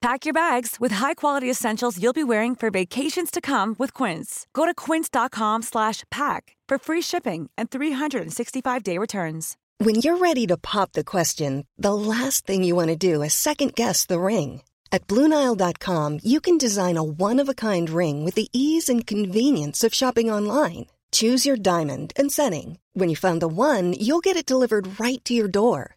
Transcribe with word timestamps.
Pack 0.00 0.24
your 0.24 0.32
bags 0.32 0.76
with 0.80 0.92
high-quality 0.92 1.50
essentials 1.50 2.02
you'll 2.02 2.14
be 2.14 2.24
wearing 2.24 2.54
for 2.56 2.70
vacations 2.70 3.30
to 3.30 3.38
come 3.42 3.76
with 3.78 3.92
Quince. 3.92 4.46
Go 4.54 4.64
to 4.64 4.72
quince.com 4.72 5.60
slash 5.60 6.04
pack 6.10 6.56
for 6.66 6.78
free 6.78 7.02
shipping 7.02 7.50
and 7.58 7.70
365-day 7.70 8.96
returns. 8.96 9.58
When 9.76 9.96
you're 9.96 10.16
ready 10.16 10.46
to 10.46 10.56
pop 10.56 10.92
the 10.92 11.04
question, 11.04 11.66
the 11.76 11.92
last 11.92 12.46
thing 12.46 12.64
you 12.64 12.74
want 12.74 12.88
to 12.88 12.96
do 12.96 13.20
is 13.20 13.34
second 13.34 13.74
guess 13.74 14.06
the 14.06 14.20
ring. 14.20 14.62
At 14.90 15.06
Bluenile.com, 15.06 16.20
you 16.22 16.40
can 16.40 16.56
design 16.56 16.96
a 16.96 17.04
one-of-a-kind 17.04 17.90
ring 17.90 18.24
with 18.24 18.34
the 18.34 18.48
ease 18.54 18.88
and 18.88 19.06
convenience 19.06 19.84
of 19.84 19.92
shopping 19.92 20.30
online. 20.30 20.86
Choose 21.12 21.44
your 21.44 21.56
diamond 21.56 22.14
and 22.16 22.32
setting. 22.32 22.78
When 22.94 23.10
you 23.10 23.16
find 23.16 23.42
the 23.42 23.48
one, 23.48 23.92
you'll 23.92 24.20
get 24.20 24.36
it 24.36 24.46
delivered 24.46 24.98
right 24.98 25.22
to 25.26 25.34
your 25.34 25.48
door. 25.48 25.96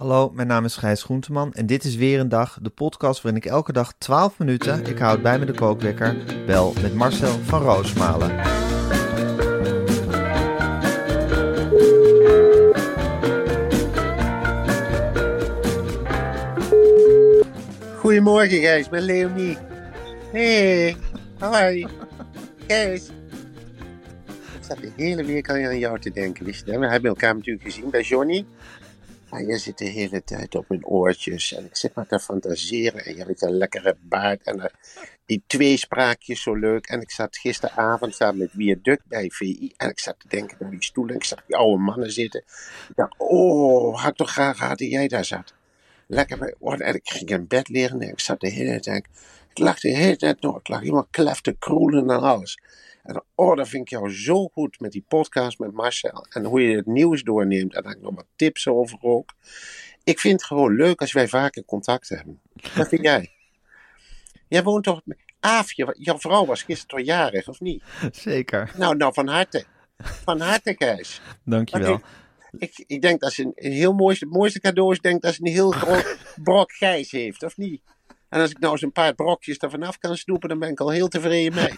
Hallo, 0.00 0.30
mijn 0.34 0.48
naam 0.48 0.64
is 0.64 0.76
Gijs 0.76 1.02
Groenteman 1.02 1.52
en 1.52 1.66
dit 1.66 1.84
is 1.84 1.96
weer 1.96 2.20
een 2.20 2.28
dag, 2.28 2.58
de 2.62 2.70
podcast 2.70 3.22
waarin 3.22 3.42
ik 3.42 3.50
elke 3.50 3.72
dag 3.72 3.92
12 3.98 4.38
minuten, 4.38 4.86
ik 4.86 4.98
houd 4.98 5.22
bij 5.22 5.38
me 5.38 5.44
de 5.44 5.52
kookwekker, 5.52 6.16
bel 6.46 6.72
met 6.82 6.94
Marcel 6.94 7.38
van 7.38 7.62
Roosmalen. 7.62 8.30
Goedemorgen 17.96 18.60
Gijs, 18.60 18.84
ik 18.84 18.90
ben 18.90 19.02
Leonie. 19.02 19.56
Hey, 20.32 20.96
hoi. 21.38 21.86
Gijs. 22.66 23.08
Ik 24.26 24.64
zat 24.66 24.78
de 24.78 24.92
hele 24.96 25.24
week 25.24 25.50
aan 25.50 25.78
jou 25.78 25.98
te 25.98 26.10
denken, 26.10 26.44
wist 26.44 26.64
je 26.64 26.70
dat? 26.70 26.80
We 26.80 26.88
hebben 26.88 27.10
elkaar 27.10 27.34
natuurlijk 27.34 27.64
gezien 27.64 27.90
bij 27.90 28.02
Johnny. 28.02 28.44
En 29.30 29.46
je 29.46 29.58
zit 29.58 29.78
de 29.78 29.84
hele 29.84 30.24
tijd 30.24 30.54
op 30.54 30.68
mijn 30.68 30.86
oortjes 30.86 31.54
en 31.54 31.64
ik 31.64 31.76
zit 31.76 31.94
maar 31.94 32.06
te 32.06 32.18
fantaseren. 32.18 33.04
En 33.04 33.16
je 33.16 33.24
hebt 33.24 33.42
een 33.42 33.56
lekkere 33.56 33.96
baard 34.00 34.42
en 34.42 34.56
uh, 34.56 34.64
die 35.26 35.42
tweespraakjes 35.46 36.42
zo 36.42 36.54
leuk. 36.54 36.86
En 36.86 37.00
ik 37.00 37.10
zat 37.10 37.36
gisteravond 37.36 38.14
samen 38.14 38.38
met 38.38 38.50
Viaduct 38.52 39.06
bij 39.06 39.30
VI 39.30 39.72
en 39.76 39.88
ik 39.88 39.98
zat 39.98 40.20
te 40.20 40.28
denken 40.28 40.56
naar 40.60 40.70
die 40.70 40.84
stoelen. 40.84 41.14
Ik 41.14 41.24
zag 41.24 41.44
die 41.46 41.56
oude 41.56 41.82
mannen 41.82 42.12
zitten. 42.12 42.40
Ik 42.88 42.96
dacht, 42.96 43.14
oh, 43.18 44.02
had 44.02 44.16
toch 44.16 44.30
graag 44.30 44.56
gehad 44.56 44.78
dat 44.78 44.90
jij 44.90 45.08
daar 45.08 45.24
zat. 45.24 45.54
Lekker 46.06 46.54
oor. 46.58 46.78
En 46.78 46.94
ik 46.94 47.08
ging 47.08 47.30
in 47.30 47.46
bed 47.46 47.68
liggen 47.68 48.00
en 48.00 48.08
ik 48.08 48.20
zat 48.20 48.40
de 48.40 48.48
hele 48.48 48.80
tijd. 48.80 49.06
Ik 49.50 49.58
lag 49.58 49.80
de 49.80 49.96
hele 49.96 50.16
tijd 50.16 50.40
nog. 50.40 50.58
Ik 50.58 50.68
lag 50.68 50.80
helemaal 50.80 51.08
klef 51.10 51.40
te 51.40 51.56
kroelen 51.58 52.10
en 52.10 52.20
alles. 52.20 52.58
En 53.02 53.24
oh, 53.34 53.56
dat 53.56 53.68
vind 53.68 53.82
ik 53.82 53.88
jou 53.88 54.10
zo 54.10 54.48
goed 54.48 54.80
met 54.80 54.92
die 54.92 55.04
podcast 55.08 55.58
met 55.58 55.72
Marcel. 55.72 56.26
En 56.30 56.44
hoe 56.44 56.62
je 56.62 56.76
het 56.76 56.86
nieuws 56.86 57.22
doorneemt. 57.22 57.74
En 57.74 57.82
daar 57.82 57.90
heb 57.90 58.00
ik 58.00 58.06
nog 58.06 58.14
wat 58.14 58.26
tips 58.36 58.68
over 58.68 58.98
ook. 59.00 59.34
Ik 60.04 60.20
vind 60.20 60.34
het 60.34 60.44
gewoon 60.44 60.74
leuk 60.74 61.00
als 61.00 61.12
wij 61.12 61.28
vaker 61.28 61.64
contact 61.64 62.08
hebben. 62.08 62.40
Wat 62.74 62.88
vind 62.88 63.02
jij? 63.02 63.32
Jij 64.48 64.62
woont 64.62 64.84
toch... 64.84 65.00
Aafje, 65.40 65.94
jouw 65.98 66.18
vrouw 66.18 66.46
was 66.46 66.62
gisteren 66.62 66.96
toch 66.96 67.06
jarig, 67.06 67.48
of 67.48 67.60
niet? 67.60 67.82
Zeker. 68.12 68.72
Nou, 68.76 68.96
nou, 68.96 69.12
van 69.12 69.28
harte. 69.28 69.64
Van 69.98 70.40
harte, 70.40 70.74
Kees. 70.74 71.20
Dankjewel. 71.44 72.00
Ik, 72.58 72.84
ik 72.86 73.02
denk 73.02 73.20
dat 73.20 73.32
ze 73.32 73.42
een, 73.42 73.52
een 73.54 73.72
heel 73.72 73.92
mooiste, 73.92 74.24
het 74.24 74.34
mooiste 74.34 74.60
cadeau 74.60 74.92
is, 74.92 75.00
denk 75.00 75.22
dat 75.22 75.34
ze 75.34 75.40
een 75.46 75.52
heel 75.52 75.70
groot 75.70 76.16
brok 76.44 76.72
gijs 76.72 77.10
heeft, 77.10 77.42
of 77.42 77.56
niet? 77.56 77.82
En 78.28 78.40
als 78.40 78.50
ik 78.50 78.58
nou 78.58 78.72
eens 78.72 78.82
een 78.82 78.92
paar 78.92 79.14
brokjes 79.14 79.58
er 79.58 79.70
vanaf 79.70 79.98
kan 79.98 80.16
snoepen, 80.16 80.48
dan 80.48 80.58
ben 80.58 80.70
ik 80.70 80.80
al 80.80 80.90
heel 80.90 81.08
tevreden 81.08 81.54
mee. 81.54 81.74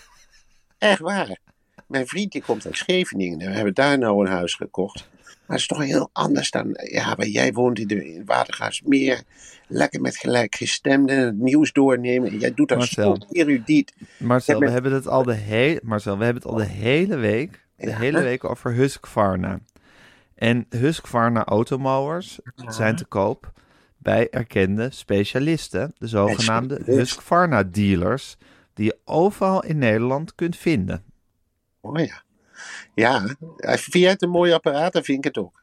Echt 0.82 0.98
waar. 1.00 1.38
Mijn 1.86 2.06
vriend 2.06 2.32
die 2.32 2.42
komt 2.42 2.66
uit 2.66 2.76
Scheveningen. 2.76 3.38
We 3.38 3.54
hebben 3.54 3.74
daar 3.74 3.98
nou 3.98 4.26
een 4.26 4.32
huis 4.32 4.54
gekocht. 4.54 5.08
Maar 5.22 5.32
het 5.46 5.58
is 5.58 5.66
toch 5.66 5.82
heel 5.82 6.10
anders 6.12 6.50
dan 6.50 6.78
ja, 6.90 7.14
waar 7.16 7.26
jij 7.26 7.52
woont 7.52 7.78
in, 7.78 7.86
de, 7.86 8.12
in 8.14 8.24
Watergaasmeer. 8.24 9.22
Lekker 9.68 10.00
met 10.00 10.16
gelijkgestemden 10.16 11.18
het 11.18 11.38
nieuws 11.38 11.72
doornemen. 11.72 12.30
En 12.30 12.38
jij 12.38 12.54
doet 12.54 12.68
dat 12.68 12.78
Marcel. 12.78 13.16
zo 13.16 13.26
erudiet. 13.34 13.94
Marcel, 14.18 14.58
we 14.58 14.70
hebben 14.70 14.92
het 14.92 15.08
al 15.08 15.22
de, 15.22 15.34
he 15.34 15.76
Marcel, 15.82 16.18
we 16.18 16.24
hebben 16.24 16.42
het 16.42 16.52
al 16.52 16.58
de 16.58 16.64
hele 16.64 17.16
week, 17.16 17.66
de 17.76 17.88
Ja. 17.88 17.98
hele 17.98 18.22
week 18.22 18.44
over 18.44 18.72
Husqvarna. 18.72 19.60
En 20.34 20.66
Husqvarna 20.68 21.44
automowers 21.44 22.38
zijn 22.66 22.96
te 22.96 23.04
koop 23.04 23.52
bij 23.98 24.30
erkende 24.30 24.88
specialisten, 24.90 25.92
de 25.98 26.06
zogenaamde? 26.06 26.80
Husqvarna 26.84 27.62
dealers, 27.62 28.36
die 28.74 28.84
je 28.84 28.98
overal 29.04 29.64
in 29.64 29.78
Nederland 29.78 30.34
kunt 30.34 30.56
vinden. 30.56 31.04
Oh 31.80 31.98
ja. 31.98 32.22
Ja, 32.94 33.26
vind 33.56 33.92
jij 33.92 34.10
het 34.10 34.22
een 34.22 34.30
mooi 34.30 34.52
apparaat? 34.52 34.92
Dan 34.92 35.02
vind 35.02 35.18
ik 35.18 35.24
het 35.24 35.44
ook. 35.44 35.62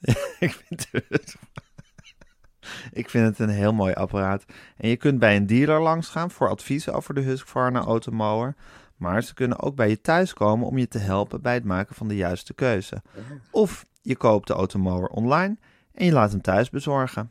ik, 0.38 0.52
vind 0.52 0.88
het, 0.90 1.36
ik 2.92 3.10
vind 3.10 3.26
het 3.26 3.38
een 3.38 3.54
heel 3.54 3.72
mooi 3.72 3.92
apparaat. 3.94 4.44
En 4.76 4.88
je 4.88 4.96
kunt 4.96 5.18
bij 5.18 5.36
een 5.36 5.46
dealer 5.46 5.80
langsgaan 5.80 6.30
voor 6.30 6.48
advies 6.48 6.88
over 6.88 7.14
de 7.14 7.20
Husqvarna 7.20 7.80
automower. 7.80 8.54
Maar 8.96 9.22
ze 9.22 9.34
kunnen 9.34 9.60
ook 9.60 9.74
bij 9.74 9.88
je 9.88 10.00
thuis 10.00 10.32
komen 10.32 10.66
om 10.66 10.78
je 10.78 10.88
te 10.88 10.98
helpen 10.98 11.42
bij 11.42 11.54
het 11.54 11.64
maken 11.64 11.94
van 11.94 12.08
de 12.08 12.16
juiste 12.16 12.54
keuze. 12.54 13.02
Of 13.50 13.86
je 14.02 14.16
koopt 14.16 14.46
de 14.46 14.54
automower 14.54 15.08
online 15.08 15.58
en 15.92 16.04
je 16.04 16.12
laat 16.12 16.30
hem 16.30 16.40
thuis 16.40 16.70
bezorgen. 16.70 17.30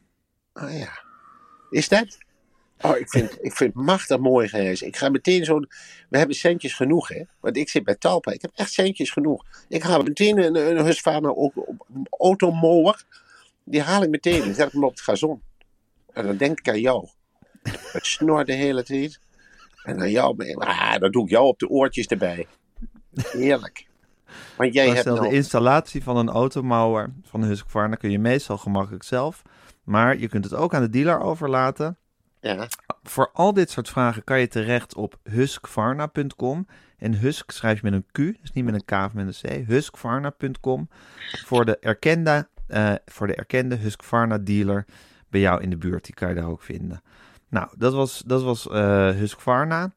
Oh 0.53 0.78
ja. 0.78 1.03
Is 1.70 1.90
dat? 1.90 2.18
Oh, 2.81 2.97
ik 2.97 3.09
vind, 3.09 3.38
ik 3.42 3.53
vind 3.53 3.74
het 3.74 3.84
machtig 3.84 4.18
mooi 4.18 4.47
geweest. 4.47 4.81
Ik 4.81 4.97
ga 4.97 5.09
meteen 5.09 5.46
zo. 5.46 5.59
We 6.09 6.18
hebben 6.18 6.36
centjes 6.36 6.74
genoeg, 6.74 7.08
hè? 7.08 7.24
Want 7.40 7.58
ik 7.58 7.69
zit 7.69 7.84
bij 7.84 7.96
Talpa. 7.96 8.31
Ik 8.31 8.42
heb 8.42 8.52
echt 8.56 8.72
centjes 8.72 9.09
genoeg. 9.09 9.46
Ik 9.69 9.84
ga 9.84 9.97
meteen 9.97 10.38
een, 10.38 10.78
een 10.78 10.86
Husqvarna 10.86 11.28
au- 11.28 11.53
automower. 12.20 13.03
Die 13.64 13.81
haal 13.81 14.03
ik 14.03 14.09
meteen 14.09 14.44
en 14.44 14.56
zet 14.56 14.68
ik 14.68 14.74
hem 14.74 14.84
op 14.84 14.91
het 14.91 15.02
gazon. 15.02 15.41
En 16.14 16.25
dan 16.25 16.38
denk 16.38 16.59
ik 16.59 16.70
aan 16.70 16.80
jou. 16.80 17.08
Het 17.91 18.06
snor 18.06 18.46
de 18.46 18.53
hele 18.53 18.84
tijd. 18.84 19.20
En 19.84 20.00
aan 20.00 20.12
jou. 20.12 20.56
Ah, 20.58 20.96
dan 21.00 21.12
doe 21.12 21.24
ik 21.24 21.30
jou 21.30 21.46
op 21.46 21.59
de 21.59 21.70
oortjes 21.70 22.08
erbij. 22.08 22.47
Heerlijk. 23.16 23.88
Want 24.58 24.74
jij 24.74 24.84
hebt 24.86 24.96
Marcel, 24.96 25.16
nou... 25.16 25.30
de 25.30 25.36
installatie 25.36 26.03
van 26.03 26.18
een 26.18 26.30
automower 26.30 27.14
van 27.24 27.44
Husqvarna 27.44 27.96
kun 27.96 28.12
je 28.12 28.20
meestal 28.20 28.58
gemakkelijk 28.58 29.03
zelf. 29.03 29.41
Maar 29.84 30.18
je 30.18 30.28
kunt 30.28 30.44
het 30.44 30.53
ook 30.53 30.74
aan 30.74 30.81
de 30.81 30.90
dealer 30.90 31.20
overlaten. 31.20 31.97
Ja, 32.41 32.67
Voor 33.03 33.29
al 33.34 33.53
dit 33.53 33.70
soort 33.70 33.90
vragen 33.90 34.23
kan 34.23 34.40
je 34.40 34.47
terecht 34.47 34.96
op 34.96 35.20
huskvarna.com. 35.23 36.67
En 36.97 37.20
Husk 37.20 37.52
schrijf 37.52 37.82
je 37.82 37.90
met 37.90 37.93
een 37.93 38.05
Q, 38.11 38.41
dus 38.41 38.52
niet 38.53 38.66
met 38.66 38.73
een 38.73 38.85
K 38.85 38.91
of 38.91 39.14
met 39.14 39.43
een 39.43 39.64
C. 39.64 39.67
Huskvarna.com. 39.67 40.90
Voor 41.46 41.66
de 41.66 41.78
erkende, 41.79 42.47
eh, 42.67 42.93
voor 43.05 43.28
de 43.28 43.35
erkende 43.35 43.76
Husqvarna 43.76 44.38
dealer 44.38 44.85
bij 45.29 45.41
jou 45.41 45.61
in 45.61 45.70
de 45.70 45.78
buurt. 45.78 46.05
Die 46.05 46.14
kan 46.14 46.29
je 46.29 46.35
daar 46.35 46.49
ook 46.49 46.61
vinden. 46.61 47.02
Nou, 47.49 47.70
dat 47.78 47.93
was, 47.93 48.23
dat 48.26 48.44
was 48.44 48.64
Husqvarna. 49.16 49.91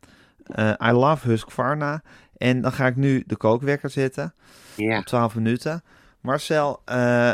Eh, 0.44 0.73
I 0.82 0.90
love 0.90 1.29
Husqvarna. 1.29 2.02
En 2.37 2.61
dan 2.61 2.73
ga 2.73 2.87
ik 2.87 2.97
nu 2.97 3.25
de 3.26 3.37
kookwekker 3.37 3.90
zetten. 3.90 4.35
ja. 4.75 4.99
Op 4.99 5.05
12 5.05 5.35
minuten. 5.35 5.82
Marcel, 6.20 6.82
eh, 6.85 7.32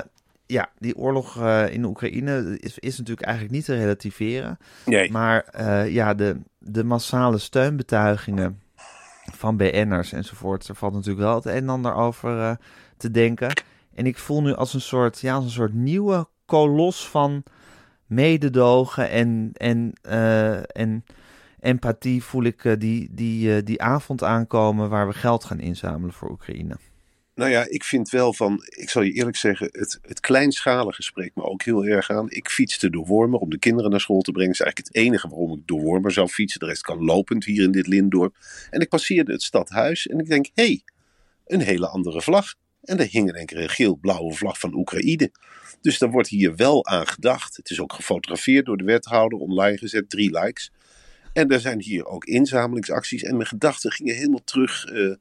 ja, 0.51 0.71
die 0.79 0.97
oorlog 0.97 1.41
eh, 1.41 1.73
in 1.73 1.85
Oekraïne 1.85 2.59
is, 2.59 2.79
is 2.79 2.99
natuurlijk 2.99 3.27
eigenlijk 3.27 3.55
niet 3.55 3.65
te 3.65 3.75
relativeren. 3.75 4.59
Nee. 4.85 5.11
Maar 5.11 5.45
eh, 5.45 5.93
ja, 5.93 6.15
de, 6.15 6.41
de 6.59 6.85
massale 6.85 7.39
steunbetuigingen 7.39 8.61
van 9.33 9.57
BN'ers 9.57 10.13
enzovoort, 10.13 10.69
er 10.69 10.75
valt 10.75 10.93
natuurlijk 10.93 11.25
wel 11.25 11.35
het 11.35 11.45
een 11.45 11.53
en 11.53 11.69
ander 11.69 11.95
over 11.95 12.41
eh, 12.41 12.53
te 12.97 13.11
denken. 13.11 13.53
En 13.95 14.07
ik 14.07 14.19
voel 14.19 14.43
nu 14.43 14.55
als 14.55 14.75
een 14.75 14.81
soort, 14.81 15.21
ja, 15.21 15.35
als 15.35 15.45
een 15.45 15.51
soort 15.51 15.75
nieuwe 15.75 16.29
kolos 16.45 17.09
van 17.09 17.43
mededogen 18.07 19.11
en, 19.11 19.51
en, 19.53 19.93
en 20.73 21.05
empathie 21.61 22.25
voel 22.25 22.45
ik 22.45 22.77
die, 22.79 23.09
die, 23.13 23.63
die 23.63 23.83
avond 23.83 24.25
aankomen 24.25 24.89
waar 24.89 25.07
we 25.07 25.13
geld 25.13 25.45
gaan 25.45 25.61
inzamelen 25.61 26.15
voor 26.15 26.31
Oekraïne. 26.31 26.77
Nou 27.35 27.51
ja, 27.51 27.67
ik 27.69 27.85
vind 27.85 28.09
wel 28.09 28.33
van, 28.33 28.63
ik 28.65 28.91
zal 28.91 29.03
je 29.03 29.13
eerlijk 29.13 29.37
zeggen, 29.37 29.69
het, 29.73 29.99
het 30.03 30.21
kleinschalige 30.21 31.03
spreekt 31.03 31.37
me 31.37 31.43
ook 31.43 31.63
heel 31.63 31.85
erg 31.85 32.11
aan. 32.11 32.31
Ik 32.31 32.49
fietste 32.49 32.91
door 32.91 33.07
Wormer 33.07 33.39
om 33.39 33.51
de 33.51 33.59
kinderen 33.59 33.91
naar 33.91 34.01
school 34.01 34.21
te 34.21 34.33
brengen. 34.33 34.53
Dat 34.53 34.61
is 34.61 34.67
eigenlijk 34.67 34.95
het 34.95 35.05
enige 35.07 35.29
waarom 35.29 35.59
ik 35.59 35.67
door 35.67 35.81
Wormer 35.81 36.13
zou 36.13 36.29
fietsen. 36.29 36.61
De 36.61 36.67
rest 36.67 36.83
kan 36.83 37.05
lopend 37.05 37.45
hier 37.45 37.63
in 37.63 37.71
dit 37.71 37.87
Lindorp. 37.87 38.37
En 38.71 38.81
ik 38.81 38.89
passeerde 38.89 39.33
het 39.33 39.43
stadhuis 39.43 40.07
en 40.07 40.19
ik 40.19 40.29
denk, 40.29 40.47
hé, 40.55 40.65
hey, 40.65 40.83
een 41.47 41.61
hele 41.61 41.89
andere 41.89 42.23
vlag. 42.23 42.55
En 42.83 42.97
daar 42.97 43.07
hing 43.07 43.37
in 43.37 43.59
een 43.59 43.69
geel-blauwe 43.69 44.35
vlag 44.35 44.59
van 44.59 44.75
Oekraïne. 44.75 45.31
Dus 45.81 45.99
daar 45.99 46.11
wordt 46.11 46.29
hier 46.29 46.57
wel 46.57 46.87
aan 46.87 47.07
gedacht. 47.07 47.57
Het 47.57 47.71
is 47.71 47.81
ook 47.81 47.93
gefotografeerd 47.93 48.67
door 48.67 48.77
de 48.77 48.85
wethouder, 48.85 49.39
online 49.39 49.79
gezet, 49.79 50.11
drie 50.11 50.39
likes. 50.39 50.73
En 51.33 51.49
er 51.49 51.61
zijn 51.61 51.81
hier 51.81 52.07
ook 52.07 52.25
inzamelingsacties. 52.25 53.23
En 53.23 53.37
mijn 53.37 53.49
gedachten 53.49 53.93
gingen 53.93 54.15
helemaal 54.15 54.45
terug. 54.45 54.93
Uh, 54.93 55.15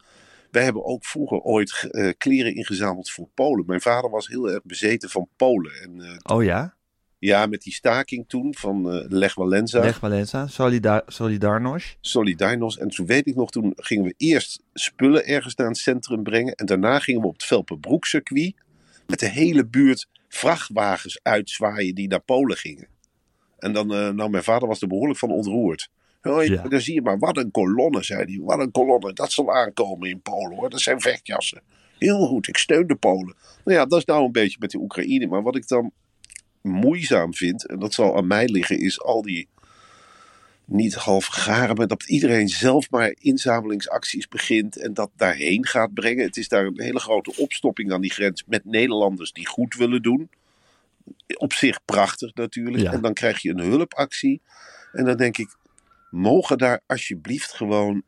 wij 0.52 0.64
hebben 0.64 0.86
ook 0.86 1.06
vroeger 1.06 1.40
ooit 1.40 1.88
uh, 1.92 2.12
kleren 2.18 2.56
ingezameld 2.56 3.12
voor 3.12 3.28
Polen. 3.34 3.66
Mijn 3.66 3.82
vader 3.82 4.10
was 4.10 4.28
heel 4.28 4.50
erg 4.50 4.64
bezeten 4.64 5.10
van 5.10 5.28
Polen. 5.36 5.72
En, 5.82 5.96
uh, 5.96 6.36
oh 6.36 6.44
ja? 6.44 6.78
Ja, 7.20 7.46
met 7.46 7.62
die 7.62 7.74
staking 7.74 8.26
toen 8.28 8.56
van 8.56 8.96
uh, 8.96 9.06
Lech 9.08 9.36
Walenza. 9.36 9.80
Lech 9.80 10.00
Walenza, 10.00 10.48
Solidar 10.48 11.04
Solidarność. 11.08 11.98
Solidarność. 12.02 12.78
En 12.78 12.90
toen 12.90 13.06
weet 13.06 13.28
ik 13.28 13.36
nog, 13.36 13.52
toen 13.52 13.74
gingen 13.76 14.06
we 14.06 14.14
eerst 14.18 14.64
spullen 14.74 15.26
ergens 15.26 15.56
naar 15.56 15.68
het 15.68 15.78
centrum 15.78 16.24
brengen. 16.24 16.56
En 16.56 16.66
daarna 16.66 17.00
gingen 17.00 17.22
we 17.22 17.28
op 17.28 17.34
het 17.34 17.44
Velpenbroekcircuit 17.44 18.54
met 19.08 19.20
de 19.20 19.30
hele 19.30 19.66
buurt 19.66 20.08
vrachtwagens 20.28 21.20
uitzwaaien 21.24 21.96
die 21.96 22.08
naar 22.08 22.22
Polen 22.22 22.58
gingen. 22.58 22.88
En 23.58 23.74
dan, 23.74 23.94
uh, 23.94 24.10
nou, 24.10 24.30
mijn 24.30 24.44
vader 24.44 24.68
was 24.68 24.82
er 24.82 24.88
behoorlijk 24.88 25.20
van 25.20 25.32
ontroerd. 25.32 25.90
Oh, 26.24 26.44
ja. 26.44 26.68
Dan 26.68 26.82
zie 26.82 26.94
je 26.94 27.02
maar, 27.02 27.20
wat 27.20 27.38
een 27.38 27.52
kolonne, 27.52 28.04
zei 28.04 28.24
hij. 28.24 28.40
Wat 28.42 28.60
een 28.60 28.72
kolonne, 28.72 29.14
dat 29.14 29.32
zal 29.32 29.56
aankomen 29.56 30.10
in 30.10 30.22
Polen 30.22 30.58
hoor. 30.58 30.70
Dat 30.70 30.82
zijn 30.82 31.02
vechtjassen. 31.02 31.62
Heel 31.98 32.28
goed, 32.28 32.48
ik 32.48 32.58
steun 32.58 32.88
de 32.88 32.96
Polen. 32.96 33.36
Nou 33.64 33.78
ja, 33.78 33.86
dat 33.86 34.00
is 34.00 34.06
nou 34.06 34.26
een 34.26 34.32
beetje 34.32 34.58
met 34.60 34.72
de 34.72 34.78
Oekraïne. 34.78 35.28
Maar 35.28 35.42
wat 35.42 35.56
ik 35.56 35.68
dan 35.68 35.92
moeizaam 36.62 37.34
vind, 37.34 37.66
en 37.66 37.80
dat 37.80 37.94
zal 37.94 38.18
aan 38.18 38.28
mij 38.28 38.48
liggen, 38.48 38.80
is 38.80 39.02
al 39.02 39.22
die 39.22 39.48
niet 40.66 40.94
half 40.94 41.26
garen, 41.26 41.76
maar 41.76 41.88
dat 41.88 42.04
iedereen 42.04 42.50
zelf 42.50 42.90
maar 42.90 43.16
inzamelingsacties 43.20 44.28
begint 44.28 44.78
en 44.78 44.94
dat 44.94 45.12
daarheen 45.16 45.66
gaat 45.66 45.94
brengen. 45.94 46.26
Het 46.26 46.38
is 46.38 46.48
daar 46.48 46.66
een 46.66 46.82
hele 46.82 47.00
grote 47.00 47.34
opstopping 47.38 47.92
aan 47.92 48.02
die 48.02 48.12
grens 48.12 48.44
met 48.48 48.66
Nederlanders 48.66 49.34
die 49.34 49.48
goed 49.48 49.76
willen 49.76 50.02
doen. 50.02 50.30
Op 51.38 51.54
zich 51.54 51.86
prachtig 51.86 52.34
natuurlijk. 52.34 52.84
Ja. 52.84 52.92
En 52.92 53.02
dan 53.02 53.14
krijg 53.14 53.42
je 53.42 53.50
een 53.50 53.60
hulpactie. 53.60 54.42
En 54.92 55.06
dan 55.06 55.18
denk 55.18 55.38
ik, 55.38 55.56
mogen 56.10 56.58
daar 56.58 56.82
alsjeblieft 56.88 57.54
gewoon 57.54 58.04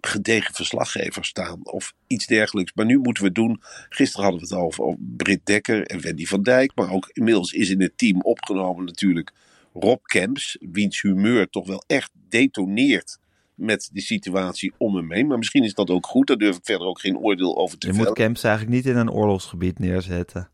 gedegen 0.00 0.54
verslaggevers 0.54 1.28
staan 1.28 1.66
of 1.66 1.94
iets 2.06 2.26
dergelijks. 2.26 2.72
Maar 2.74 2.86
nu 2.86 2.98
moeten 2.98 3.22
we 3.22 3.28
het 3.28 3.38
doen. 3.38 3.60
Gisteren 3.88 4.24
hadden 4.24 4.48
we 4.48 4.54
het 4.54 4.64
over, 4.64 4.84
over 4.84 4.98
Britt 5.16 5.46
Dekker 5.46 5.86
en 5.86 6.00
Wendy 6.00 6.26
van 6.26 6.42
Dijk. 6.42 6.72
Maar 6.74 6.92
ook 6.92 7.10
inmiddels 7.12 7.52
is 7.52 7.70
in 7.70 7.80
het 7.80 7.98
team 7.98 8.20
opgenomen 8.20 8.84
natuurlijk 8.84 9.32
Rob 9.72 10.04
Kemps. 10.04 10.56
Wiens 10.60 11.02
humeur 11.02 11.48
toch 11.50 11.66
wel 11.66 11.84
echt 11.86 12.10
detoneert 12.28 13.18
met 13.54 13.90
de 13.92 14.00
situatie 14.00 14.72
om 14.78 14.96
hem 14.96 15.12
heen. 15.12 15.26
Maar 15.26 15.38
misschien 15.38 15.64
is 15.64 15.74
dat 15.74 15.90
ook 15.90 16.06
goed. 16.06 16.26
Daar 16.26 16.36
durf 16.36 16.56
ik 16.56 16.64
verder 16.64 16.86
ook 16.86 17.00
geen 17.00 17.18
oordeel 17.18 17.58
over 17.58 17.78
te 17.78 17.86
Je 17.86 17.92
vellen. 17.92 18.08
moet 18.08 18.18
Kemps 18.18 18.42
eigenlijk 18.42 18.76
niet 18.76 18.86
in 18.86 18.96
een 18.96 19.10
oorlogsgebied 19.10 19.78
neerzetten. 19.78 20.50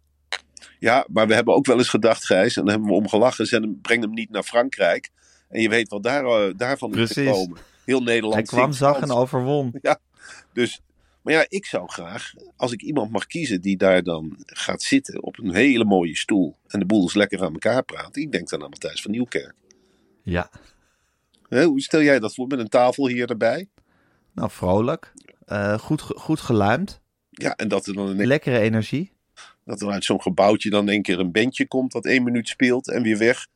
Ja, 0.79 1.07
maar 1.13 1.27
we 1.27 1.35
hebben 1.35 1.55
ook 1.55 1.67
wel 1.67 1.79
eens 1.79 1.89
gedacht, 1.89 2.27
Gijs, 2.27 2.57
en 2.57 2.63
dan 2.65 2.71
hebben 2.71 2.91
we 2.91 2.97
om 2.97 3.09
gelachen. 3.09 3.79
Breng 3.83 4.03
hem 4.03 4.13
niet 4.13 4.31
naar 4.31 4.43
Frankrijk. 4.43 5.11
En 5.53 5.63
je 5.63 5.69
weet 5.69 5.89
wat 5.89 6.03
daar, 6.03 6.25
uh, 6.25 6.55
daarvan 6.57 6.95
is 6.95 7.11
gekomen. 7.11 7.59
Heel 7.85 8.03
Nederland 8.03 8.35
Hij 8.35 8.43
kwam, 8.43 8.73
zag 8.73 9.01
en 9.01 9.11
overwon. 9.11 9.75
Ja, 9.83 9.99
dus, 10.53 10.81
maar 11.23 11.35
ja, 11.35 11.45
ik 11.49 11.67
zou 11.67 11.89
graag, 11.89 12.33
als 12.57 12.73
ik 12.73 12.83
iemand 12.83 13.11
mag 13.11 13.27
kiezen 13.27 13.61
die 13.61 13.77
daar 13.77 14.03
dan 14.03 14.37
gaat 14.47 14.83
zitten 14.83 15.23
op 15.23 15.39
een 15.39 15.55
hele 15.55 15.85
mooie 15.85 16.17
stoel 16.17 16.57
en 16.67 16.79
de 16.79 16.87
boel 16.87 17.07
is 17.07 17.15
lekker 17.15 17.43
aan 17.43 17.53
elkaar 17.53 17.83
praten, 17.83 18.23
ik 18.23 18.33
denk 18.33 18.49
dan 18.49 18.63
aan 18.63 18.71
Matthijs 18.71 19.03
van 19.03 19.11
Nieuwkerk. 19.11 19.55
Ja, 20.23 20.51
Hè, 21.53 21.65
hoe 21.65 21.81
stel 21.81 22.03
jij 22.03 22.19
dat 22.19 22.35
voor 22.35 22.47
met 22.47 22.59
een 22.59 22.69
tafel 22.69 23.09
hier 23.09 23.31
erbij? 23.31 23.69
nou 24.35 24.51
vrolijk. 24.51 25.13
Eh, 25.45 25.79
goed, 25.79 26.01
goed 26.01 26.41
geluimd. 26.41 27.01
Ja, 27.31 27.57
en 27.57 27.69
dat 27.69 27.87
er 27.87 27.95
dan 27.95 28.09
een, 28.09 28.27
Lekkere 28.27 28.59
energie. 28.59 29.13
dat 29.65 29.81
er 29.81 29.91
uit 29.91 30.05
zo'n 30.05 30.23
gebouwtje 30.23 30.71
dan 30.71 30.89
een 30.89 31.03
keer 31.03 31.19
een 31.19 31.33
bandje 31.33 31.67
komt 31.67 31.93
dat 31.93 32.07
één 32.07 32.23
minuut 32.23 32.49
speelt 32.49 32.91
en 32.91 33.03
weer 33.03 33.19
weg. 33.19 33.47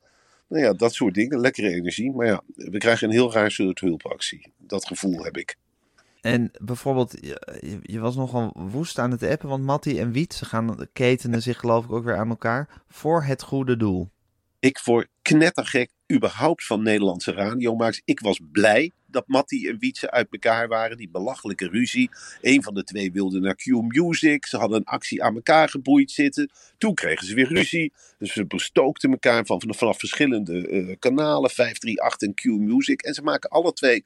Nou 0.49 0.63
ja, 0.63 0.73
dat 0.73 0.95
soort 0.95 1.15
dingen, 1.15 1.41
lekkere 1.41 1.69
energie. 1.69 2.13
Maar 2.13 2.27
ja, 2.27 2.43
we 2.55 2.79
krijgen 2.79 3.09
een 3.09 3.15
heel 3.15 3.33
raar 3.33 3.51
soort 3.51 3.81
hulpactie. 3.81 4.53
Dat 4.59 4.87
gevoel 4.87 5.25
heb 5.25 5.37
ik. 5.37 5.57
En 6.21 6.51
bijvoorbeeld, 6.61 7.17
je, 7.83 8.01
was 8.01 8.17
nogal 8.17 8.53
woest 8.71 8.99
aan 8.99 9.11
het 9.11 9.23
appen, 9.23 9.49
want 9.49 9.65
Matti 9.65 9.99
en 9.99 10.13
Wiet, 10.13 10.35
ze 10.35 10.45
gaan 10.45 10.89
ketenen 10.93 11.43
zich 11.43 11.59
geloof 11.59 11.85
ik 11.85 11.93
ook 11.93 12.05
weer 12.05 12.17
aan 12.17 12.29
elkaar 12.29 12.83
voor 12.89 13.25
het 13.25 13.43
goede 13.43 13.77
doel. 13.77 14.11
Ik 14.59 14.79
voor 14.79 15.07
knettergek 15.23 15.91
überhaupt 16.13 16.67
van 16.67 16.83
Nederlandse 16.83 17.33
radiomakers. 17.33 18.03
Ik 18.05 18.21
was 18.21 18.41
blij 18.53 18.93
dat 19.07 19.25
Matti 19.27 19.69
en 19.69 19.79
Wietse 19.79 20.11
uit 20.11 20.27
elkaar 20.31 20.69
waren. 20.69 20.97
Die 20.97 21.11
belachelijke 21.11 21.69
ruzie. 21.69 22.11
Een 22.41 22.63
van 22.63 22.75
de 22.75 22.85
twee 22.85 23.13
wilde 23.13 23.41
naar 23.41 23.55
Q-Music. 23.55 24.47
Ze 24.47 24.57
hadden 24.57 24.79
een 24.79 24.85
actie 24.85 25.23
aan 25.23 25.35
elkaar 25.35 25.69
geboeid 25.69 26.11
zitten. 26.11 26.51
Toen 26.79 26.95
kregen 26.95 27.27
ze 27.27 27.35
weer 27.35 27.49
ruzie. 27.49 27.93
Dus 28.19 28.33
ze 28.33 28.47
bestookten 28.47 29.11
elkaar 29.11 29.47
van, 29.47 29.63
vanaf 29.67 29.99
verschillende 29.99 30.69
eh, 30.69 30.97
kanalen. 30.99 31.51
538 31.51 32.29
en 32.29 32.35
Q-Music. 32.35 33.03
En 33.03 33.15
ze 33.15 33.23
maken 33.23 33.51
alle 33.51 33.73
twee... 33.73 34.05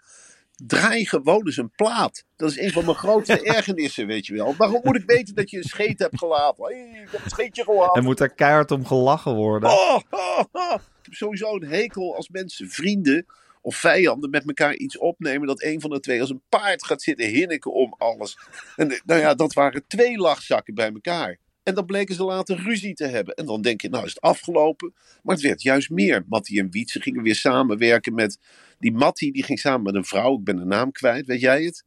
Draai 0.66 1.06
gewoon 1.06 1.46
eens 1.46 1.56
een 1.56 1.70
plaat. 1.70 2.24
Dat 2.36 2.50
is 2.50 2.58
een 2.58 2.72
van 2.72 2.84
mijn 2.84 2.96
grootste 2.96 3.42
ergernissen, 3.56 4.06
weet 4.06 4.26
je 4.26 4.34
wel. 4.34 4.54
Waarom 4.56 4.80
moet 4.84 4.96
ik 4.96 5.06
weten 5.06 5.34
dat 5.34 5.50
je 5.50 5.56
een 5.56 5.62
scheet 5.62 5.98
hebt 5.98 6.18
gelaten? 6.18 6.64
Hey, 6.64 7.02
ik 7.04 7.10
heb 7.10 7.24
een 7.24 7.30
scheetje 7.30 7.64
gelaten. 7.64 7.94
En 7.94 8.04
moet 8.04 8.18
daar 8.18 8.34
keihard 8.34 8.70
om 8.70 8.86
gelachen 8.86 9.34
worden. 9.34 9.70
Oh, 9.70 10.00
oh, 10.10 10.44
oh. 10.52 10.74
Ik 10.74 11.06
heb 11.06 11.14
sowieso 11.14 11.54
een 11.54 11.68
hekel 11.68 12.16
als 12.16 12.28
mensen, 12.28 12.68
vrienden 12.68 13.26
of 13.60 13.76
vijanden 13.76 14.30
met 14.30 14.46
elkaar 14.46 14.74
iets 14.74 14.98
opnemen. 14.98 15.46
Dat 15.46 15.62
een 15.62 15.80
van 15.80 15.90
de 15.90 16.00
twee 16.00 16.20
als 16.20 16.30
een 16.30 16.42
paard 16.48 16.84
gaat 16.84 17.02
zitten 17.02 17.26
hinniken 17.26 17.72
om 17.72 17.94
alles. 17.98 18.38
En 18.76 18.90
eh, 18.90 19.00
nou 19.04 19.20
ja, 19.20 19.34
dat 19.34 19.52
waren 19.52 19.86
twee 19.86 20.16
lachzakken 20.16 20.74
bij 20.74 20.92
elkaar. 20.92 21.38
En 21.62 21.74
dan 21.74 21.86
bleken 21.86 22.14
ze 22.14 22.24
later 22.24 22.62
ruzie 22.62 22.94
te 22.94 23.06
hebben. 23.06 23.34
En 23.34 23.46
dan 23.46 23.62
denk 23.62 23.80
je, 23.80 23.88
nou 23.88 24.04
is 24.04 24.10
het 24.14 24.20
afgelopen. 24.20 24.94
Maar 25.22 25.34
het 25.34 25.44
werd 25.44 25.62
juist 25.62 25.90
meer. 25.90 26.24
Mattie 26.28 26.60
en 26.60 26.70
Wietse 26.70 27.00
gingen 27.00 27.22
weer 27.22 27.34
samenwerken 27.34 28.14
met... 28.14 28.38
Die 28.78 28.92
Mattie 28.92 29.32
die 29.32 29.42
ging 29.42 29.58
samen 29.58 29.82
met 29.82 29.94
een 29.94 30.04
vrouw, 30.04 30.38
ik 30.38 30.44
ben 30.44 30.56
de 30.56 30.64
naam 30.64 30.92
kwijt, 30.92 31.26
weet 31.26 31.40
jij 31.40 31.62
het? 31.64 31.84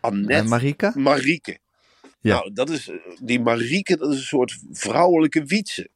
Annette. 0.00 0.32
En 0.34 0.48
Marika? 0.48 0.92
Marieke. 0.96 1.58
Ja. 2.20 2.34
Nou, 2.34 2.52
dat 2.52 2.70
is, 2.70 2.88
eh, 2.88 2.96
die 3.20 3.40
Marieke, 3.40 3.96
dat 3.96 4.10
is 4.10 4.16
een 4.16 4.22
soort 4.22 4.58
vrouwelijke 4.70 5.44
Wietse. 5.44 5.88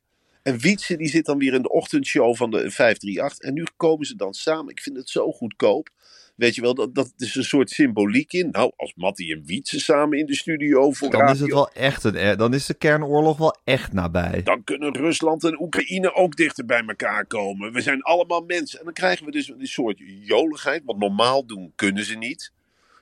En 0.45 0.59
Wietse 0.59 0.97
die 0.97 1.09
zit 1.09 1.27
dan 1.27 1.39
weer 1.39 1.55
in 1.55 1.63
de 1.63 1.71
ochtendshow 1.71 2.37
van 2.37 2.51
de 2.51 2.71
538. 2.71 3.39
En 3.39 3.55
nu 3.55 3.67
komen 3.77 4.07
ze 4.07 4.17
dan 4.17 4.35
samen. 4.35 4.71
Ik 4.71 4.81
vind 4.81 4.97
het 4.97 5.09
zo 5.09 5.33
goedkoop. 5.33 5.89
Weet 6.37 6.55
je 6.55 6.61
wel, 6.61 6.75
dat, 6.75 6.95
dat 6.95 7.13
is 7.17 7.35
een 7.35 7.45
soort 7.45 7.71
symboliek 7.71 8.33
in. 8.33 8.49
Nou, 8.51 8.73
als 8.77 8.93
Mattie 8.97 9.35
en 9.35 9.45
Wietse 9.45 9.81
samen 9.81 10.19
in 10.19 10.27
de 10.27 10.35
studio 10.35 10.93
voor 10.93 11.11
Dan 11.11 11.29
is 11.29 11.41
het 11.41 11.53
wel 11.53 11.71
echt 11.71 12.05
een, 12.05 12.37
dan 12.37 12.55
is 12.55 12.67
de 12.67 12.75
kernoorlog 12.75 13.37
wel 13.37 13.57
echt 13.65 13.93
nabij. 13.93 14.43
dan 14.43 14.65
kunnen 14.65 14.97
Rusland 14.97 15.45
en 15.45 15.61
Oekraïne 15.61 16.15
ook 16.15 16.37
dichter 16.37 16.65
bij 16.65 16.83
elkaar 16.87 17.27
komen. 17.27 17.73
We 17.73 17.81
zijn 17.81 18.03
allemaal 18.03 18.41
mensen. 18.41 18.79
En 18.79 18.85
dan 18.85 18.95
krijgen 18.95 19.25
we 19.25 19.31
dus 19.31 19.49
een 19.49 19.67
soort 19.67 19.99
joligheid. 20.21 20.83
Want 20.85 20.99
normaal 20.99 21.47
doen 21.47 21.73
kunnen 21.75 22.05
ze 22.05 22.15
niet. 22.15 22.53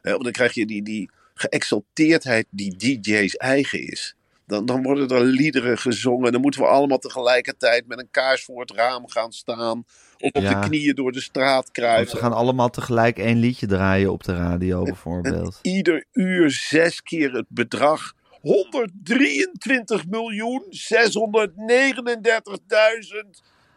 Hè, 0.03 0.11
want 0.11 0.23
dan 0.23 0.33
krijg 0.33 0.55
je 0.55 0.67
die, 0.67 0.83
die 0.83 1.11
geëxalteerdheid 1.35 2.47
die 2.51 2.77
DJ's 2.77 3.37
eigen 3.37 3.87
is. 3.87 4.17
Dan, 4.47 4.67
dan 4.67 4.83
worden 4.83 5.09
er 5.09 5.25
liederen 5.25 5.79
gezongen. 5.79 6.33
Dan 6.33 6.41
moeten 6.41 6.61
we 6.61 6.67
allemaal 6.67 6.99
tegelijkertijd 6.99 7.87
met 7.87 7.99
een 7.99 8.11
kaars 8.11 8.45
voor 8.45 8.61
het 8.61 8.71
raam 8.71 9.09
gaan 9.09 9.33
staan. 9.33 9.85
Of 10.19 10.31
op 10.33 10.43
Ja. 10.43 10.61
de 10.61 10.69
knieën 10.69 10.95
door 10.95 11.13
de 11.13 11.21
straat 11.21 11.65
Of 11.65 11.71
kruipen. 11.71 12.11
ze 12.11 12.17
gaan 12.17 12.33
allemaal 12.33 12.71
tegelijk 12.71 13.19
één 13.19 13.39
liedje 13.39 13.67
draaien 13.67 14.13
op 14.13 14.25
de 14.25 14.35
radio 14.37 14.83
bijvoorbeeld. 14.83 15.59
En 15.63 15.71
ieder 15.71 16.05
uur 16.13 16.51
zes 16.51 17.03
keer 17.03 17.33
het 17.33 17.47
bedrag. 17.49 18.13
123 18.41 20.07
miljoen 20.07 20.63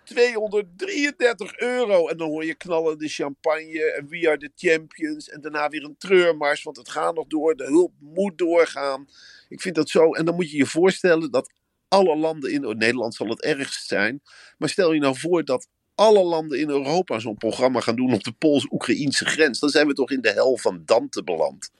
233 0.05 1.59
euro. 1.59 2.07
En 2.07 2.17
dan 2.17 2.27
hoor 2.27 2.45
je 2.45 2.55
knallende 2.55 3.07
champagne 3.07 3.93
en 3.93 4.07
We 4.07 4.27
Are 4.27 4.37
The 4.37 4.51
Champions. 4.55 5.29
En 5.29 5.41
daarna 5.41 5.69
weer 5.69 5.83
een 5.83 5.97
treurmars, 5.97 6.63
want 6.63 6.77
het 6.77 6.89
gaat 6.89 7.15
nog 7.15 7.27
door. 7.27 7.55
De 7.55 7.63
hulp 7.63 7.91
moet 7.99 8.37
doorgaan. 8.37 9.07
Ik 9.49 9.61
vind 9.61 9.75
dat 9.75 9.89
zo. 9.89 10.11
En 10.11 10.25
dan 10.25 10.35
moet 10.35 10.51
je 10.51 10.57
je 10.57 10.65
voorstellen 10.65 11.31
dat 11.31 11.53
alle 11.87 12.15
landen 12.15 12.51
in... 12.51 12.65
oh, 12.65 12.75
Nederland 12.75 13.15
zal 13.15 13.27
het 13.27 13.41
ergst 13.41 13.87
zijn. 13.87 14.21
Maar 14.57 14.69
stel 14.69 14.91
je 14.91 14.99
nou 14.99 15.17
voor 15.17 15.45
dat 15.45 15.67
alle 15.95 16.23
landen 16.23 16.59
in 16.59 16.69
Europa 16.69 17.19
zo'n 17.19 17.37
programma 17.37 17.79
gaan 17.79 17.95
doen 17.95 18.13
op 18.13 18.23
de 18.23 18.31
Pools-Oekraïnse 18.31 19.25
grens. 19.25 19.59
Dan 19.59 19.69
zijn 19.69 19.87
we 19.87 19.93
toch 19.93 20.11
in 20.11 20.21
de 20.21 20.31
hel 20.31 20.57
van 20.57 20.81
Dante 20.85 21.23
beland. 21.23 21.71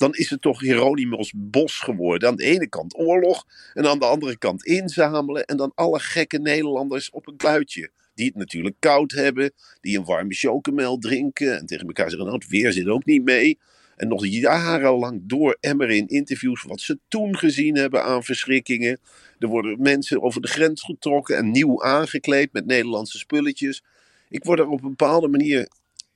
Dan 0.00 0.14
is 0.14 0.30
het 0.30 0.42
toch 0.42 0.60
Hieronymus 0.60 1.32
Bos 1.36 1.78
geworden. 1.78 2.28
Aan 2.28 2.36
de 2.36 2.44
ene 2.44 2.68
kant 2.68 2.98
oorlog 2.98 3.46
en 3.74 3.86
aan 3.86 3.98
de 3.98 4.04
andere 4.04 4.38
kant 4.38 4.64
inzamelen. 4.64 5.44
En 5.44 5.56
dan 5.56 5.72
alle 5.74 5.98
gekke 5.98 6.38
Nederlanders 6.38 7.10
op 7.10 7.26
een 7.28 7.36
kluitje. 7.36 7.90
Die 8.14 8.26
het 8.26 8.34
natuurlijk 8.34 8.76
koud 8.78 9.10
hebben, 9.10 9.52
die 9.80 9.98
een 9.98 10.04
warme 10.04 10.34
chocomel 10.34 10.98
drinken. 10.98 11.58
En 11.58 11.66
tegen 11.66 11.86
elkaar 11.86 12.08
zeggen, 12.08 12.26
nou 12.26 12.38
het 12.38 12.48
weer 12.48 12.72
zit 12.72 12.86
ook 12.86 13.04
niet 13.04 13.24
mee. 13.24 13.58
En 13.96 14.08
nog 14.08 14.26
jarenlang 14.26 15.20
door 15.22 15.56
emmeren 15.60 15.96
in 15.96 16.08
interviews 16.08 16.62
wat 16.62 16.80
ze 16.80 16.98
toen 17.08 17.38
gezien 17.38 17.76
hebben 17.76 18.04
aan 18.04 18.24
verschrikkingen. 18.24 19.00
Er 19.38 19.48
worden 19.48 19.82
mensen 19.82 20.22
over 20.22 20.40
de 20.40 20.48
grens 20.48 20.82
getrokken 20.82 21.36
en 21.36 21.50
nieuw 21.50 21.82
aangekleed 21.82 22.52
met 22.52 22.66
Nederlandse 22.66 23.18
spulletjes. 23.18 23.82
Ik 24.28 24.44
word 24.44 24.58
er 24.58 24.68
op 24.68 24.82
een 24.82 24.88
bepaalde 24.88 25.28
manier, 25.28 25.68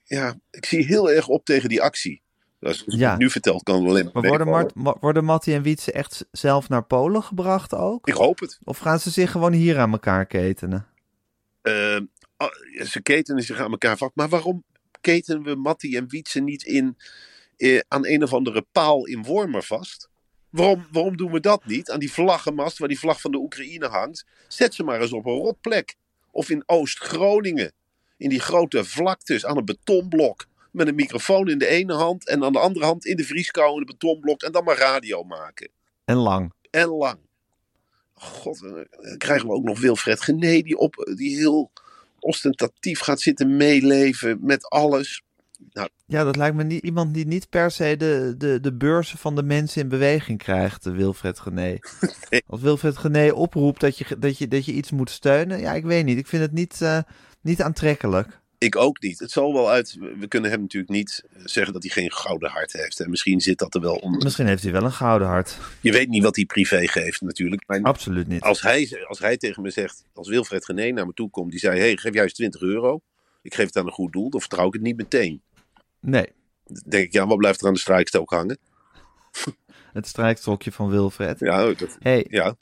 ja, 0.05 0.39
ik 0.51 0.65
zie 0.65 0.85
heel 0.85 1.11
erg 1.11 1.29
op 1.29 1.45
tegen 1.45 1.69
die 1.69 1.83
actie. 1.83 2.23
Als 2.65 2.83
Ja. 2.87 3.11
het 3.11 3.19
nu 3.19 3.31
verteld 3.31 3.63
kan 3.63 3.75
het 3.81 3.89
alleen 3.89 4.05
maar 4.05 4.13
Maar 4.23 4.29
worden. 4.29 4.47
Mart, 4.49 4.75
ma- 4.75 4.97
worden 5.01 5.25
Mattie 5.25 5.55
en 5.55 5.63
Wietse 5.63 5.93
echt 5.93 6.27
zelf 6.31 6.69
naar 6.69 6.85
Polen 6.85 7.23
gebracht 7.23 7.75
ook? 7.75 8.07
Ik 8.09 8.15
hoop 8.15 8.39
het. 8.41 8.59
Of 8.65 8.79
gaan 8.79 9.01
ze 9.01 9.11
zich 9.11 9.31
gewoon 9.31 9.53
hier 9.53 9.79
aan 9.79 9.93
elkaar 9.93 10.27
ketenen? 10.27 10.87
Eh, 11.63 11.97
ah, 12.37 12.49
ze 12.87 13.03
ketenen 13.03 13.43
zich 13.43 13.59
aan 13.61 13.71
elkaar 13.71 13.97
vast. 13.97 14.13
Maar 14.15 14.29
waarom 14.29 14.65
ketenen 15.01 15.43
we 15.43 15.55
Mattie 15.55 15.97
en 15.97 16.09
Wietse 16.09 16.41
niet 16.41 16.63
in, 16.63 16.97
eh, 17.57 17.81
aan 17.89 18.07
een 18.07 18.23
of 18.23 18.33
andere 18.33 18.67
paal 18.73 19.07
in 19.07 19.23
Wormer 19.23 19.63
vast? 19.63 20.09
Waarom, 20.51 20.87
waarom 20.93 21.17
doen 21.17 21.33
we 21.33 21.41
dat 21.41 21.67
niet? 21.67 21.91
Aan 21.91 21.99
die 22.01 22.13
vlaggenmast 22.13 22.79
waar 22.79 22.89
die 22.89 22.99
vlag 22.99 23.21
van 23.21 23.31
de 23.31 23.39
Oekraïne 23.39 23.87
hangt. 23.89 24.25
Zet 24.49 24.75
ze 24.75 24.83
maar 24.83 25.01
eens 25.01 25.13
op 25.13 25.27
een 25.27 25.33
rotplek. 25.33 25.95
Of 26.31 26.51
in 26.51 26.63
Oost-Groningen. 26.67 27.73
In 28.17 28.29
die 28.29 28.41
grote 28.41 28.85
vlaktes 28.85 29.47
aan 29.47 29.57
een 29.57 29.65
betonblok. 29.65 30.47
Met 30.75 30.89
een 30.89 30.95
microfoon 30.95 31.49
in 31.49 31.59
de 31.59 31.67
ene 31.67 31.93
hand 31.93 32.29
en 32.29 32.45
aan 32.45 32.53
de 32.53 32.59
andere 32.59 32.85
hand 32.85 33.07
in 33.07 33.17
de 33.17 33.25
vrieskou 33.25 33.73
in 33.73 33.79
het 33.79 33.87
betonblok. 33.87 34.43
En 34.43 34.53
dan 34.53 34.65
maar 34.65 34.79
radio 34.79 35.23
maken. 35.23 35.69
En 36.05 36.17
lang. 36.17 36.53
En 36.71 36.89
lang. 36.89 37.19
God, 38.15 38.63
en 38.63 38.87
dan 38.91 39.17
krijgen 39.17 39.49
we 39.49 39.55
ook 39.55 39.65
nog 39.65 39.81
Wilfred 39.81 40.21
Gené 40.21 40.61
die, 40.61 40.79
op, 40.79 41.13
die 41.17 41.37
heel 41.37 41.71
ostentatief 42.19 43.01
gaat 43.01 43.21
zitten 43.21 43.57
meeleven 43.57 44.39
met 44.41 44.69
alles. 44.69 45.23
Ja, 46.07 46.25
dat 46.25 46.37
lijkt 46.37 46.57
me 46.57 46.65
niet, 46.65 46.83
iemand 46.83 47.15
die 47.15 47.27
niet 47.27 47.49
per 47.49 47.71
se 47.71 47.97
de, 47.97 48.35
de, 48.39 48.61
de 48.61 48.75
beurzen 48.75 49.19
van 49.19 49.35
de 49.35 49.43
mensen 49.43 49.83
in 49.83 49.89
beweging 49.89 50.39
krijgt, 50.39 50.85
de 50.85 50.91
Wilfred 50.91 51.41
Gené. 51.41 51.79
Nee. 52.31 52.43
Als 52.47 52.61
Wilfred 52.61 52.97
Gené 52.97 53.33
oproept 53.33 53.81
dat 53.81 53.99
je, 53.99 54.19
dat, 54.19 54.39
je, 54.39 54.49
dat 54.49 54.65
je 54.65 54.73
iets 54.73 54.91
moet 54.91 55.11
steunen, 55.11 55.61
ja, 55.61 55.73
ik 55.73 55.85
weet 55.85 56.05
niet. 56.05 56.19
Ik 56.19 56.27
vind 56.27 56.43
het 56.43 56.53
niet, 56.53 56.81
eh, 56.81 56.99
niet 57.41 57.63
aantrekkelijk. 57.63 58.41
Ik 58.65 58.77
ook 58.77 59.01
niet. 59.03 59.19
Het 59.19 59.31
zal 59.31 59.53
wel 59.53 59.71
uit. 59.71 59.97
We 60.19 60.29
kunnen 60.29 60.51
hem 60.51 60.61
natuurlijk 60.61 60.93
niet 60.93 61.25
zeggen 61.45 61.73
dat 61.73 61.83
hij 61.83 61.93
geen 61.93 62.13
gouden 62.13 62.51
hart 62.51 62.73
heeft. 62.73 63.01
En 63.01 63.11
misschien 63.11 63.41
zit 63.41 63.59
dat 63.59 63.75
er 63.75 63.81
wel 63.81 63.95
onder. 63.97 64.23
Misschien 64.23 64.47
heeft 64.47 64.63
hij 64.63 64.73
wel 64.73 64.85
een 64.85 64.93
gouden 64.93 65.29
hart. 65.29 65.59
Je 65.81 65.93
weet 65.93 66.09
niet 66.09 66.23
wat 66.23 66.37
hij 66.37 66.45
privé 66.45 66.87
geeft, 66.87 67.21
natuurlijk. 67.21 67.63
Maar 67.67 67.83
Absoluut 67.83 68.29
niet. 68.29 68.43
als 68.43 68.63
hij, 68.63 69.05
als 69.09 69.19
hij 69.19 69.37
tegen 69.37 69.63
me 69.63 69.71
zegt, 69.71 70.05
als 70.13 70.29
Wilfred 70.29 70.65
Gené 70.65 70.91
naar 70.91 71.07
me 71.07 71.13
toe 71.13 71.31
komt, 71.31 71.51
die 71.51 71.61
zei: 71.61 71.79
hey, 71.79 71.97
geef 71.97 72.15
juist 72.15 72.35
20 72.35 72.61
euro. 72.61 73.01
Ik 73.43 73.55
geef 73.55 73.67
het 73.67 73.77
aan 73.77 73.87
een 73.87 73.93
goed 73.93 74.13
doel, 74.13 74.31
dan 74.31 74.41
vertrouw 74.41 74.67
ik 74.67 74.73
het 74.73 74.83
niet 74.83 74.97
meteen. 74.97 75.43
Nee, 76.01 76.27
Dan 76.65 76.83
denk 76.87 77.05
ik, 77.05 77.13
ja, 77.13 77.27
wat 77.27 77.37
blijft 77.37 77.61
er 77.61 77.67
aan 77.67 77.73
de 77.73 77.79
strijkstok 77.79 78.31
hangen? 78.31 78.59
het 79.93 80.07
strijkstokje 80.07 80.73
van 80.73 80.89
Wilfred. 80.91 81.39
Ja, 81.39 81.65
dat, 81.75 81.97
Hey, 81.99 82.27
ja. 82.29 82.57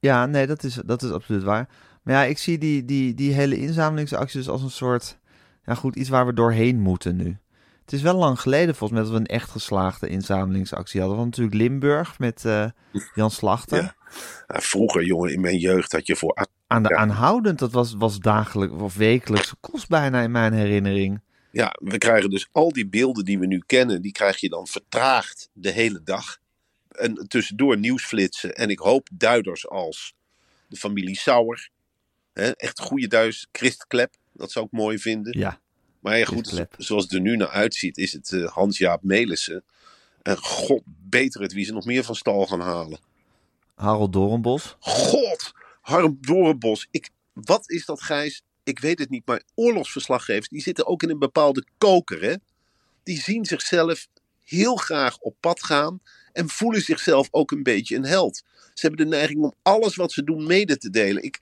Ja, 0.00 0.26
nee, 0.26 0.46
dat 0.46 0.62
is, 0.62 0.74
dat 0.86 1.02
is 1.02 1.10
absoluut 1.10 1.42
waar. 1.42 1.68
Maar 2.06 2.14
ja, 2.14 2.24
ik 2.24 2.38
zie 2.38 2.58
die, 2.58 2.84
die, 2.84 3.14
die 3.14 3.32
hele 3.32 3.56
inzamelingsactie 3.56 4.38
dus 4.38 4.48
als 4.48 4.62
een 4.62 4.70
soort... 4.70 5.18
Ja 5.64 5.74
goed, 5.74 5.96
iets 5.96 6.08
waar 6.08 6.26
we 6.26 6.32
doorheen 6.32 6.80
moeten 6.80 7.16
nu. 7.16 7.38
Het 7.84 7.92
is 7.92 8.02
wel 8.02 8.14
lang 8.14 8.40
geleden 8.40 8.74
volgens 8.74 9.00
mij 9.00 9.08
dat 9.08 9.18
we 9.18 9.18
een 9.18 9.36
echt 9.36 9.50
geslaagde 9.50 10.08
inzamelingsactie 10.08 11.00
hadden. 11.00 11.18
Want 11.18 11.28
natuurlijk 11.30 11.56
Limburg 11.56 12.18
met 12.18 12.44
eh, 12.44 12.66
Jan 13.14 13.30
Slachter. 13.30 13.82
Ja. 13.82 13.94
Vroeger, 14.46 15.04
jongen, 15.04 15.32
in 15.32 15.40
mijn 15.40 15.58
jeugd 15.58 15.92
had 15.92 16.06
je 16.06 16.16
voor 16.16 16.46
Aan 16.66 16.82
de 16.82 16.88
Ja. 16.88 16.96
aanhoudend, 16.96 17.58
dat 17.58 17.72
was, 17.72 17.94
was 17.94 18.18
dagelijks 18.18 18.74
of 18.74 18.94
wekelijks 18.94 19.54
kost 19.60 19.88
bijna 19.88 20.20
in 20.20 20.30
mijn 20.30 20.52
herinnering. 20.52 21.20
Ja, 21.52 21.76
we 21.82 21.98
krijgen 21.98 22.30
dus 22.30 22.48
al 22.52 22.72
die 22.72 22.88
beelden 22.88 23.24
die 23.24 23.38
we 23.38 23.46
nu 23.46 23.62
kennen, 23.66 24.02
die 24.02 24.12
krijg 24.12 24.40
je 24.40 24.48
dan 24.48 24.66
vertraagd 24.66 25.50
de 25.52 25.70
hele 25.70 26.02
dag. 26.02 26.38
En 26.88 27.28
tussendoor 27.28 27.78
nieuwsflitsen. 27.78 28.54
En 28.54 28.70
ik 28.70 28.78
hoop 28.78 29.08
duiders 29.12 29.68
als 29.68 30.14
de 30.68 30.76
familie 30.76 31.16
Sauer. 31.16 31.70
Hè, 32.36 32.50
echt 32.50 32.80
goede 32.80 33.06
Duits. 33.06 33.46
Christ 33.52 33.86
Klep, 33.86 34.14
dat 34.32 34.52
zou 34.52 34.66
ik 34.66 34.72
mooi 34.72 34.98
vinden. 34.98 35.38
Ja, 35.38 35.60
maar 36.00 36.18
ja, 36.18 36.24
goed, 36.24 36.66
zoals 36.76 37.02
het 37.02 37.12
er 37.12 37.20
nu 37.20 37.36
naar 37.36 37.48
uitziet, 37.48 37.98
is 37.98 38.12
het 38.12 38.32
eh, 38.32 38.48
Hans-Jaap 38.48 39.02
Melissen. 39.02 39.64
En 40.22 40.36
god, 40.36 40.82
beter 40.84 41.40
het 41.40 41.52
wie 41.52 41.64
ze 41.64 41.72
nog 41.72 41.84
meer 41.84 42.04
van 42.04 42.14
stal 42.14 42.46
gaan 42.46 42.60
halen. 42.60 42.98
Harold 43.74 44.12
Doornbos. 44.12 44.76
God, 44.78 45.52
Harm 45.80 46.18
Dorenbos. 46.20 46.88
Ik, 46.90 47.10
wat 47.32 47.70
is 47.70 47.84
dat, 47.84 48.02
Gijs? 48.02 48.42
Ik 48.64 48.78
weet 48.78 48.98
het 48.98 49.10
niet, 49.10 49.26
maar 49.26 49.42
oorlogsverslaggevers, 49.54 50.48
die 50.48 50.62
zitten 50.62 50.86
ook 50.86 51.02
in 51.02 51.10
een 51.10 51.18
bepaalde 51.18 51.64
koker, 51.78 52.22
hè? 52.22 52.34
Die 53.02 53.20
zien 53.20 53.44
zichzelf 53.44 54.06
heel 54.44 54.76
graag 54.76 55.18
op 55.18 55.36
pad 55.40 55.64
gaan 55.64 56.00
en 56.32 56.48
voelen 56.48 56.82
zichzelf 56.82 57.28
ook 57.30 57.50
een 57.50 57.62
beetje 57.62 57.96
een 57.96 58.04
held. 58.04 58.42
Ze 58.74 58.86
hebben 58.86 59.04
de 59.04 59.16
neiging 59.16 59.42
om 59.42 59.54
alles 59.62 59.96
wat 59.96 60.12
ze 60.12 60.24
doen 60.24 60.46
mede 60.46 60.76
te 60.76 60.90
delen. 60.90 61.22
Ik, 61.22 61.40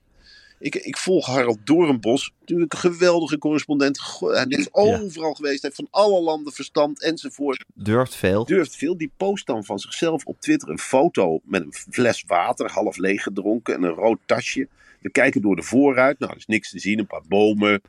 ik, 0.64 0.75
ik 0.75 0.97
volg 0.97 1.26
Harald 1.26 1.66
Doornbos, 1.66 2.33
natuurlijk 2.40 2.73
een 2.73 2.78
geweldige 2.78 3.38
correspondent. 3.38 4.00
Hij 4.21 4.44
is 4.49 4.68
overal 4.73 5.35
geweest, 5.35 5.62
hij 5.62 5.71
heeft 5.73 5.75
van 5.75 5.88
alle 5.90 6.21
landen 6.21 6.52
verstand 6.52 7.02
enzovoort 7.02 7.64
Durft 7.75 8.14
veel. 8.14 8.44
durft 8.44 8.76
veel. 8.76 8.97
Die 8.97 9.12
post 9.16 9.47
dan 9.47 9.64
van 9.64 9.78
zichzelf 9.78 10.25
op 10.25 10.40
Twitter 10.40 10.68
een 10.68 10.78
foto 10.78 11.40
met 11.42 11.62
een 11.62 11.73
fles 11.73 12.25
water, 12.26 12.71
half 12.71 12.97
leeg 12.97 13.23
gedronken 13.23 13.75
en 13.75 13.83
een 13.83 13.94
rood 13.94 14.18
tasje. 14.26 14.68
We 15.00 15.11
kijken 15.11 15.42
door 15.42 15.56
de 15.56 15.62
voorruit. 15.62 16.18
Nou, 16.18 16.33
er 16.33 16.38
is 16.38 16.47
niks 16.47 16.71
te 16.71 16.78
zien. 16.78 16.99
Een 16.99 17.06
paar 17.06 17.26
bomen, 17.28 17.80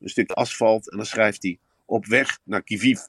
een 0.00 0.08
stuk 0.08 0.30
asfalt. 0.30 0.90
En 0.90 0.96
dan 0.96 1.06
schrijft 1.06 1.42
hij: 1.42 1.58
Op 1.84 2.06
weg 2.06 2.38
naar 2.44 2.62
Kiviv. 2.62 3.00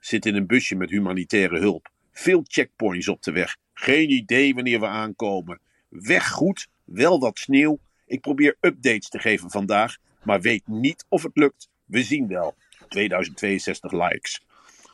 Zit 0.00 0.26
in 0.26 0.34
een 0.34 0.46
busje 0.46 0.74
met 0.74 0.90
humanitaire 0.90 1.58
hulp. 1.58 1.90
Veel 2.12 2.40
checkpoints 2.44 3.08
op 3.08 3.22
de 3.22 3.32
weg. 3.32 3.56
Geen 3.74 4.10
idee 4.10 4.54
wanneer 4.54 4.80
we 4.80 4.86
aankomen. 4.86 5.60
Weg 5.88 6.30
goed, 6.30 6.66
wel 6.84 7.20
wat 7.20 7.38
sneeuw. 7.38 7.78
Ik 8.10 8.20
probeer 8.20 8.56
updates 8.60 9.08
te 9.08 9.18
geven 9.18 9.50
vandaag, 9.50 9.96
maar 10.22 10.40
weet 10.40 10.66
niet 10.66 11.04
of 11.08 11.22
het 11.22 11.36
lukt. 11.36 11.68
We 11.84 12.02
zien 12.02 12.26
wel. 12.26 12.54
2062 12.88 13.92
likes. 13.92 14.44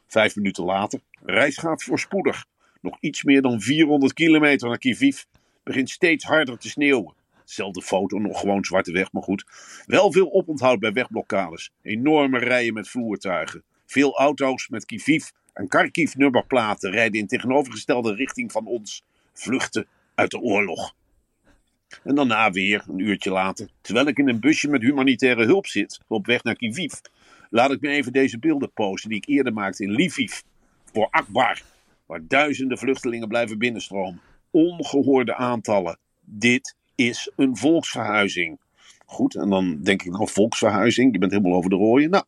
Vijf 0.07 0.37
minuten 0.37 0.65
later, 0.65 1.01
reis 1.23 1.57
gaat 1.57 1.83
voorspoedig. 1.83 2.45
Nog 2.81 2.97
iets 3.01 3.23
meer 3.23 3.43
dan 3.43 3.61
400 3.61 4.13
kilometer 4.13 4.69
naar 4.69 4.79
Kiviv. 4.79 5.23
Begint 5.63 5.91
steeds 5.91 6.25
harder 6.25 6.59
te 6.59 6.69
sneeuwen. 6.69 7.15
Zelfde 7.45 7.83
foto, 7.83 8.19
nog 8.19 8.41
gewoon 8.41 8.65
zwarte 8.65 8.93
weg, 8.93 9.13
maar 9.13 9.23
goed. 9.23 9.45
Wel 9.87 10.13
veel 10.13 10.33
oponthoud 10.33 10.79
bij 10.79 10.93
wegblokkades. 10.93 11.71
Enorme 11.83 12.39
rijen 12.39 12.75
met 12.75 12.89
voertuigen. 12.89 13.63
Veel 13.87 14.19
auto's 14.19 14.69
met 14.69 14.85
Kiviv 14.85 15.29
en 15.53 15.69
Kharkiv 15.69 16.15
nummerplaten 16.15 16.91
rijden 16.91 17.21
in 17.21 17.27
tegenovergestelde 17.27 18.15
richting 18.15 18.53
van 18.53 18.67
ons. 18.67 19.03
Vluchten 19.33 19.87
uit 20.15 20.31
de 20.31 20.39
oorlog. 20.39 20.95
En 22.05 22.15
daarna 22.15 22.51
weer, 22.51 22.85
een 22.89 22.99
uurtje 22.99 23.31
later, 23.31 23.69
terwijl 23.81 24.07
ik 24.07 24.19
in 24.19 24.29
een 24.29 24.41
busje 24.41 24.69
met 24.69 24.83
humanitaire 24.83 25.45
hulp 25.45 25.67
zit, 25.67 26.01
op 26.07 26.27
weg 26.27 26.43
naar 26.43 26.57
Kiviv, 26.57 26.93
laat 27.51 27.71
ik 27.71 27.81
me 27.81 27.89
even 27.89 28.13
deze 28.13 28.39
beelden 28.39 28.73
posten 28.73 29.11
die 29.11 29.19
ik 29.19 29.29
eerder 29.29 29.53
maakte 29.53 29.83
in 29.83 29.93
Lviv, 29.93 30.41
voor 30.93 31.09
Akbar, 31.11 31.63
waar 32.07 32.21
duizenden 32.29 32.79
vluchtelingen 32.79 33.29
blijven 33.29 33.59
binnenstromen. 33.59 34.21
Ongehoorde 34.51 35.35
aantallen. 35.35 35.99
Dit 36.25 36.77
is 36.95 37.31
een 37.37 37.57
volksverhuizing. 37.57 38.59
Goed, 39.07 39.35
en 39.35 39.51
dan 39.51 39.83
denk 39.83 40.03
ik, 40.03 40.13
nou, 40.13 40.29
volksverhuizing, 40.29 41.13
je 41.13 41.19
bent 41.19 41.33
helemaal 41.33 41.57
over 41.57 41.71
de 41.71 41.77
rooien. 41.77 42.11
Nou, 42.11 42.25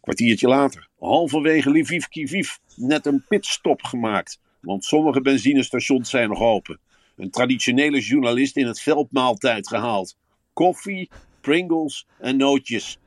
kwartiertje 0.00 0.48
later, 0.48 0.88
halverwege 0.98 1.70
Lviv, 1.70 2.04
Kiviv, 2.04 2.56
net 2.76 3.06
een 3.06 3.24
pitstop 3.28 3.82
gemaakt, 3.82 4.40
want 4.60 4.84
sommige 4.84 5.20
benzinestations 5.20 6.10
zijn 6.10 6.28
nog 6.28 6.40
open. 6.40 6.78
Een 7.16 7.30
traditionele 7.30 8.00
journalist 8.00 8.56
in 8.56 8.66
het 8.66 8.80
veldmaaltijd 8.80 9.68
gehaald. 9.68 10.16
Koffie, 10.52 11.10
Pringles 11.40 12.06
en 12.18 12.36
nootjes. 12.36 12.98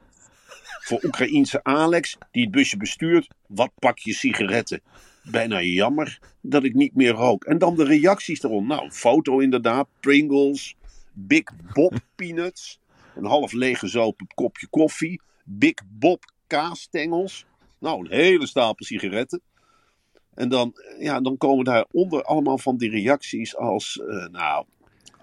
Voor 0.79 1.03
Oekraïense 1.03 1.63
Alex, 1.63 2.17
die 2.31 2.43
het 2.43 2.51
busje 2.51 2.77
bestuurt, 2.77 3.27
wat 3.47 3.71
pakje 3.75 4.13
sigaretten. 4.13 4.81
Bijna 5.23 5.61
jammer 5.61 6.19
dat 6.41 6.63
ik 6.63 6.73
niet 6.73 6.95
meer 6.95 7.11
rook. 7.11 7.43
En 7.43 7.57
dan 7.57 7.75
de 7.75 7.83
reacties 7.83 8.43
eronder. 8.43 8.75
Nou, 8.75 8.85
een 8.85 8.93
foto 8.93 9.39
inderdaad, 9.39 9.87
Pringles, 9.99 10.75
Big 11.13 11.43
Bob 11.73 11.99
peanuts, 12.15 12.79
een 13.15 13.25
half 13.25 13.51
leeggezopen 13.51 14.27
kopje 14.35 14.67
koffie, 14.67 15.21
Big 15.43 15.73
Bob 15.85 16.33
kaasstengels. 16.47 17.45
Nou, 17.79 17.99
een 17.99 18.11
hele 18.11 18.47
stapel 18.47 18.85
sigaretten. 18.85 19.41
En 20.39 20.49
dan, 20.49 20.73
ja, 20.99 21.21
dan 21.21 21.37
komen 21.37 21.65
daaronder 21.65 22.23
allemaal 22.23 22.57
van 22.57 22.77
die 22.77 22.89
reacties 22.89 23.55
als, 23.55 24.01
eh, 24.07 24.27
nou, 24.27 24.65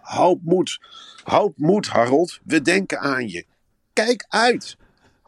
houd 0.01 0.39
moed, 0.43 0.79
houd 1.23 1.53
moed 1.57 1.87
Harold, 1.87 2.41
we 2.45 2.63
denken 2.63 2.99
aan 2.99 3.29
je. 3.29 3.45
Kijk 3.93 4.25
uit, 4.29 4.77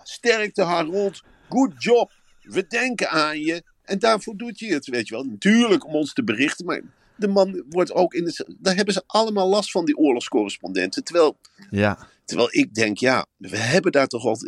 sterkte 0.03 0.63
Harold, 0.63 1.23
good 1.49 1.73
job, 1.83 2.13
we 2.41 2.67
denken 2.67 3.11
aan 3.11 3.41
je. 3.41 3.63
En 3.83 3.99
daarvoor 3.99 4.37
doet 4.37 4.61
hij 4.61 4.69
het, 4.69 4.87
weet 4.87 5.09
je 5.09 5.15
wel. 5.15 5.25
Natuurlijk 5.25 5.87
om 5.87 5.95
ons 5.95 6.13
te 6.13 6.25
berichten, 6.25 6.67
maar 6.67 6.83
de 7.17 7.29
man 7.29 7.65
wordt 7.69 7.93
ook 7.93 8.15
in 8.15 8.25
het... 8.25 8.45
Daar 8.59 8.77
hebben 8.77 8.95
ze 8.95 9.03
allemaal 9.07 9.49
last 9.49 9.71
van, 9.71 9.85
die 9.85 9.97
oorlogscorrespondenten. 9.97 11.05
Terwijl, 11.05 11.37
Ja, 11.71 12.09
terwijl 12.25 12.49
ik 12.51 12.75
denk, 12.75 12.99
ja, 12.99 13.27
we 13.37 13.57
hebben 13.57 13.93
daar 13.93 14.07
toch 14.07 14.25
al... 14.25 14.39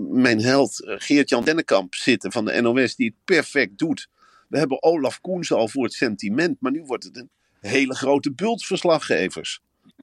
Mijn 0.00 0.40
held 0.40 0.84
eh, 0.84 0.94
Geert-Jan 0.98 1.44
Dennekamp 1.44 1.94
zitten 1.94 2.32
van 2.32 2.44
de 2.44 2.60
NOS, 2.60 2.96
die 2.96 3.06
het 3.06 3.24
perfect 3.24 3.78
doet. 3.78 4.08
We 4.52 4.58
hebben 4.58 4.82
Olaf 4.82 5.20
Koens 5.20 5.52
al 5.52 5.68
voor 5.68 5.84
het 5.84 5.92
sentiment, 5.92 6.60
maar 6.60 6.72
nu 6.72 6.82
wordt 6.82 7.04
het 7.04 7.16
een 7.16 7.30
hele 7.60 7.94
grote 7.94 8.32
bult 8.32 8.64
verslaggevers. 8.64 9.60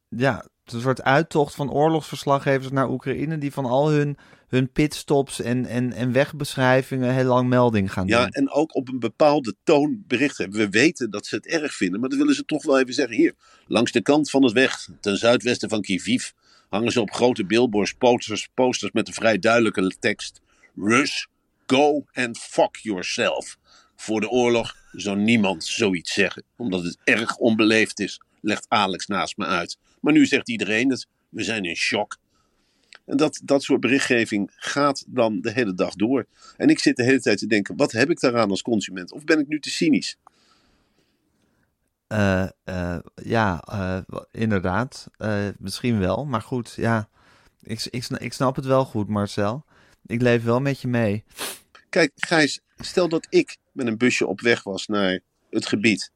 ja, 0.08 0.46
een 0.66 0.82
soort 0.82 1.02
uittocht 1.02 1.56
van 1.56 1.72
oorlogsverslaggevers 1.72 2.72
naar 2.72 2.90
Oekraïne... 2.90 3.38
die 3.38 3.52
van 3.52 3.66
al 3.66 3.90
hun, 3.92 4.18
hun 4.48 4.72
pitstops 4.72 5.42
en, 5.42 5.66
en, 5.66 5.94
en 5.94 6.12
wegbeschrijvingen 6.12 7.14
heel 7.14 7.26
lang 7.26 7.50
melding 7.50 7.94
gaan 7.94 8.08
doen. 8.08 8.18
Ja, 8.18 8.28
en 8.30 8.52
ook 8.52 8.76
op 8.76 8.88
een 8.88 9.00
bepaalde 9.00 9.56
toon 9.64 10.04
bericht 10.08 10.38
hebben. 10.38 10.60
We 10.60 10.70
weten 10.70 11.10
dat 11.10 11.26
ze 11.26 11.36
het 11.36 11.48
erg 11.48 11.74
vinden, 11.74 12.00
maar 12.00 12.10
dan 12.10 12.18
willen 12.18 12.36
ze 12.36 12.46
toch 12.46 12.64
wel 12.64 12.80
even 12.80 12.94
zeggen. 12.94 13.16
Hier, 13.16 13.34
langs 13.68 13.92
de 13.92 14.02
kant 14.02 14.30
van 14.30 14.44
het 14.44 14.54
weg, 14.54 14.90
ten 15.00 15.18
zuidwesten 15.18 15.70
van 15.70 15.82
Kiviv, 15.82 16.30
hangen 16.70 16.92
ze 16.92 17.02
op 17.02 17.12
grote 17.12 17.46
billboards 17.46 17.94
posters, 17.94 18.50
posters 18.54 18.92
met 18.92 19.08
een 19.08 19.14
vrij 19.14 19.40
duidelijke 19.40 19.96
tekst. 20.00 20.42
Rus, 20.76 21.28
go 21.68 22.06
and 22.14 22.38
fuck 22.38 22.76
yourself. 22.76 23.58
Voor 24.00 24.22
de 24.22 24.30
oorlog 24.30 24.76
zou 24.92 25.18
niemand 25.18 25.64
zoiets 25.64 26.14
zeggen, 26.14 26.44
omdat 26.56 26.84
het 26.84 26.98
erg 27.04 27.38
onbeleefd 27.38 28.00
is, 28.00 28.22
legt 28.42 28.66
Alex 28.68 29.08
naast 29.08 29.38
me 29.38 29.46
uit. 29.46 29.78
Maar 30.00 30.14
nu 30.14 30.26
zegt 30.26 30.50
iedereen 30.50 30.88
dat 30.88 31.08
we 31.30 31.44
zijn 31.44 31.66
in 31.66 31.76
shock. 31.76 32.18
En 33.06 33.18
dat, 33.18 33.42
dat 33.44 33.64
soort 33.64 33.80
berichtgeving 33.80 34.52
gaat 34.56 35.04
dan 35.08 35.42
de 35.42 35.52
hele 35.52 35.74
dag 35.74 35.94
door. 35.94 36.26
En 36.58 36.70
ik 36.70 36.80
zit 36.80 36.96
de 36.96 37.04
hele 37.04 37.22
tijd 37.22 37.38
te 37.38 37.48
denken, 37.48 37.76
wat 37.76 37.92
heb 37.92 38.10
ik 38.10 38.20
daaraan 38.20 38.50
als 38.50 38.62
consument? 38.62 39.12
Of 39.12 39.24
ben 39.24 39.40
ik 39.40 39.48
nu 39.48 39.60
te 39.60 39.70
cynisch? 39.70 40.18
Eh, 42.08 42.50
eh, 42.64 43.00
ja, 43.24 43.62
eh, 43.62 44.22
inderdaad. 44.32 45.08
Misschien 45.58 46.00
wel. 46.00 46.26
Maar 46.26 46.42
goed, 46.42 46.74
ja. 46.76 47.10
Ik, 47.62 47.88
ik, 47.90 48.08
ik 48.08 48.34
snap 48.34 48.56
het 48.56 48.66
wel 48.66 48.86
goed, 48.86 49.08
Marcel. 49.08 49.66
Ik 50.06 50.22
leef 50.22 50.44
wel 50.44 50.60
met 50.60 50.82
je 50.82 50.88
mee. 50.88 51.24
Kijk, 51.90 52.12
Gijs, 52.16 52.60
stel 52.78 53.10
dat 53.10 53.28
ik 53.30 53.58
met 53.80 53.88
een 53.88 53.98
busje 53.98 54.28
op 54.28 54.42
weg 54.42 54.64
was 54.64 54.88
naar 54.88 55.20
het 55.50 55.66
gebied. 55.66 56.12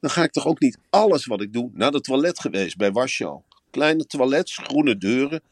Dan 0.00 0.10
ga 0.10 0.22
ik 0.22 0.32
toch 0.32 0.46
ook 0.46 0.60
niet 0.60 0.78
alles 0.90 1.26
wat 1.26 1.40
ik 1.40 1.52
doe 1.52 1.70
naar 1.72 1.92
het 1.92 2.04
toilet 2.04 2.40
geweest 2.40 2.76
bij 2.76 2.92
Warschau. 2.92 3.40
Kleine 3.70 4.06
toilets, 4.06 4.56
groene 4.56 4.96
deuren. 4.96 5.42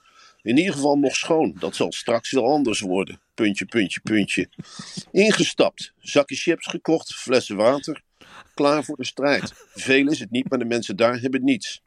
In 0.42 0.56
ieder 0.56 0.72
geval 0.72 0.96
nog 0.96 1.16
schoon. 1.16 1.56
Dat 1.58 1.76
zal 1.76 1.92
straks 1.92 2.30
wel 2.30 2.52
anders 2.52 2.80
worden. 2.80 3.20
Puntje, 3.34 3.64
puntje, 3.64 4.00
puntje. 4.00 4.48
Ingestapt. 5.10 5.92
Zakken 5.98 6.37
chips 6.37 6.66
gekocht. 6.66 7.14
Flessen 7.14 7.56
water. 7.56 8.02
Klaar 8.54 8.84
voor 8.84 8.96
de 8.96 9.04
strijd. 9.04 9.52
Veel 9.75 10.08
is 10.08 10.20
het 10.20 10.30
niet, 10.30 10.48
maar 10.48 10.58
de 10.58 10.64
mensen 10.64 10.96
daar 10.96 11.20
hebben 11.20 11.44
niets. 11.44 11.82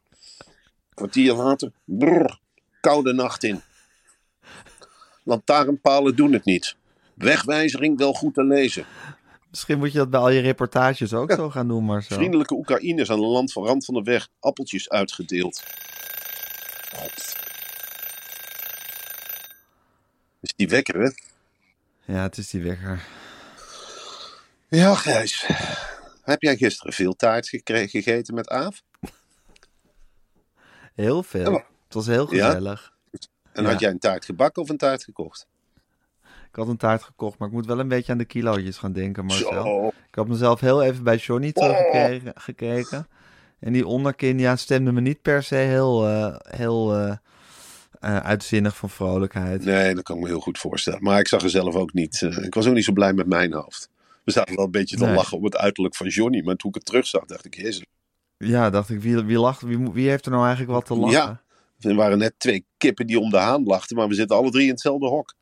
Kwartier 0.94 1.32
later. 1.32 1.72
Brrr. 1.84 2.38
Koude 2.80 3.12
nacht 3.12 3.44
in. 3.44 3.60
Lantaarnpalen 5.24 6.16
doen 6.16 6.32
het 6.32 6.44
niet. 6.44 6.76
Wegwijzering 7.14 7.98
wel 7.98 8.12
goed 8.12 8.34
te 8.34 8.44
lezen. 8.44 8.86
Misschien 9.52 9.78
moet 9.78 9.92
je 9.92 9.98
dat 9.98 10.10
bij 10.10 10.20
al 10.20 10.30
je 10.30 10.40
reportages 10.40 11.14
ook 11.14 11.32
zo 11.32 11.50
gaan 11.50 11.68
doen, 11.68 11.84
Marcel. 11.84 12.16
Vriendelijke 12.16 12.54
Oekraïners 12.54 13.10
aan 13.10 13.20
de 13.20 13.26
land 13.26 13.52
van 13.52 13.64
rand 13.64 13.84
van 13.84 13.94
de 13.94 14.02
weg 14.02 14.28
appeltjes 14.40 14.88
uitgedeeld. 14.90 15.62
Is 20.40 20.52
die 20.56 20.68
wekker, 20.68 21.00
hè? 21.00 21.10
Ja, 22.12 22.22
het 22.22 22.36
is 22.36 22.50
die 22.50 22.62
wekker. 22.62 23.06
Ja, 24.68 24.94
Gijs. 24.94 25.46
Heb 26.22 26.42
jij 26.42 26.56
gisteren 26.56 26.92
veel 26.92 27.14
taart 27.16 27.48
gegeten 27.64 28.34
met 28.34 28.48
Aaf? 28.48 28.82
Heel 30.94 31.22
veel. 31.22 31.40
Ja, 31.42 31.50
maar- 31.50 31.66
Het 31.84 31.94
was 31.94 32.06
heel 32.06 32.34
Ja? 32.34 32.46
gezellig. 32.46 32.92
En 33.52 33.64
had 33.64 33.80
jij 33.80 33.90
een 33.90 33.98
taart 33.98 34.24
gebakken 34.24 34.62
of 34.62 34.68
een 34.68 34.76
taart 34.76 35.04
gekocht? 35.04 35.46
Ik 36.52 36.58
had 36.58 36.68
een 36.68 36.76
taart 36.76 37.02
gekocht, 37.02 37.38
maar 37.38 37.48
ik 37.48 37.54
moet 37.54 37.66
wel 37.66 37.78
een 37.78 37.88
beetje 37.88 38.12
aan 38.12 38.18
de 38.18 38.24
kilootjes 38.24 38.76
gaan 38.78 38.92
denken, 38.92 39.24
Marcel. 39.24 39.52
Zo. 39.62 39.86
Ik 39.86 40.14
had 40.14 40.28
mezelf 40.28 40.60
heel 40.60 40.82
even 40.82 41.04
bij 41.04 41.16
Johnny 41.16 41.50
Oh. 41.54 41.62
teruggekeken. 41.64 42.32
gekeken. 42.34 43.08
En 43.60 43.72
die 43.72 43.86
onderkin, 43.86 44.38
ja, 44.38 44.56
stemde 44.56 44.92
me 44.92 45.00
niet 45.00 45.22
per 45.22 45.42
se 45.42 45.54
heel, 45.54 46.06
eh, 46.08 46.34
heel 46.56 46.94
eh, 46.96 47.10
eh, 48.00 48.16
uitzinnig 48.16 48.76
van 48.76 48.90
vrolijkheid. 48.90 49.64
Nee, 49.64 49.94
dat 49.94 50.04
kan 50.04 50.16
ik 50.16 50.22
me 50.22 50.28
heel 50.28 50.40
goed 50.40 50.58
voorstellen. 50.58 51.02
Maar 51.02 51.18
ik 51.18 51.28
zag 51.28 51.42
er 51.42 51.50
zelf 51.50 51.74
ook 51.74 51.92
niet. 51.92 52.20
ik 52.42 52.54
was 52.54 52.66
ook 52.66 52.74
niet 52.74 52.84
zo 52.84 52.92
blij 52.92 53.12
met 53.12 53.26
mijn 53.26 53.52
hoofd. 53.52 53.90
We 54.24 54.32
zaten 54.32 54.56
wel 54.56 54.64
een 54.64 54.70
beetje 54.70 54.96
te 54.96 55.04
Nee. 55.04 55.14
lachen 55.14 55.36
om 55.38 55.44
het 55.44 55.56
uiterlijk 55.56 55.94
van 55.96 56.06
Johnny. 56.08 56.42
Maar 56.42 56.56
toen 56.56 56.70
ik 56.70 56.76
het 56.76 56.84
terugzag, 56.84 57.24
dacht 57.24 57.44
ik, 57.44 57.54
jezus. 57.56 57.84
Ja, 58.36 58.70
dacht 58.70 58.90
ik, 58.90 59.00
wie, 59.00 59.16
wie 59.22 59.38
lacht, 59.38 59.60
wie, 59.62 59.78
wie 59.92 60.08
heeft 60.08 60.24
er 60.24 60.30
nou 60.30 60.42
eigenlijk 60.44 60.72
wat 60.74 60.86
te 60.86 60.94
lachen? 60.94 61.18
Ja. 61.18 61.40
Er 61.90 61.94
waren 61.94 62.18
net 62.18 62.34
twee 62.38 62.64
kippen 62.76 63.06
die 63.06 63.18
om 63.20 63.30
de 63.30 63.36
haan 63.36 63.64
lachten. 63.64 63.96
Maar 63.96 64.08
we 64.08 64.14
zitten 64.14 64.36
alle 64.36 64.50
drie 64.50 64.64
in 64.64 64.70
hetzelfde 64.70 65.06
hok. 65.06 65.34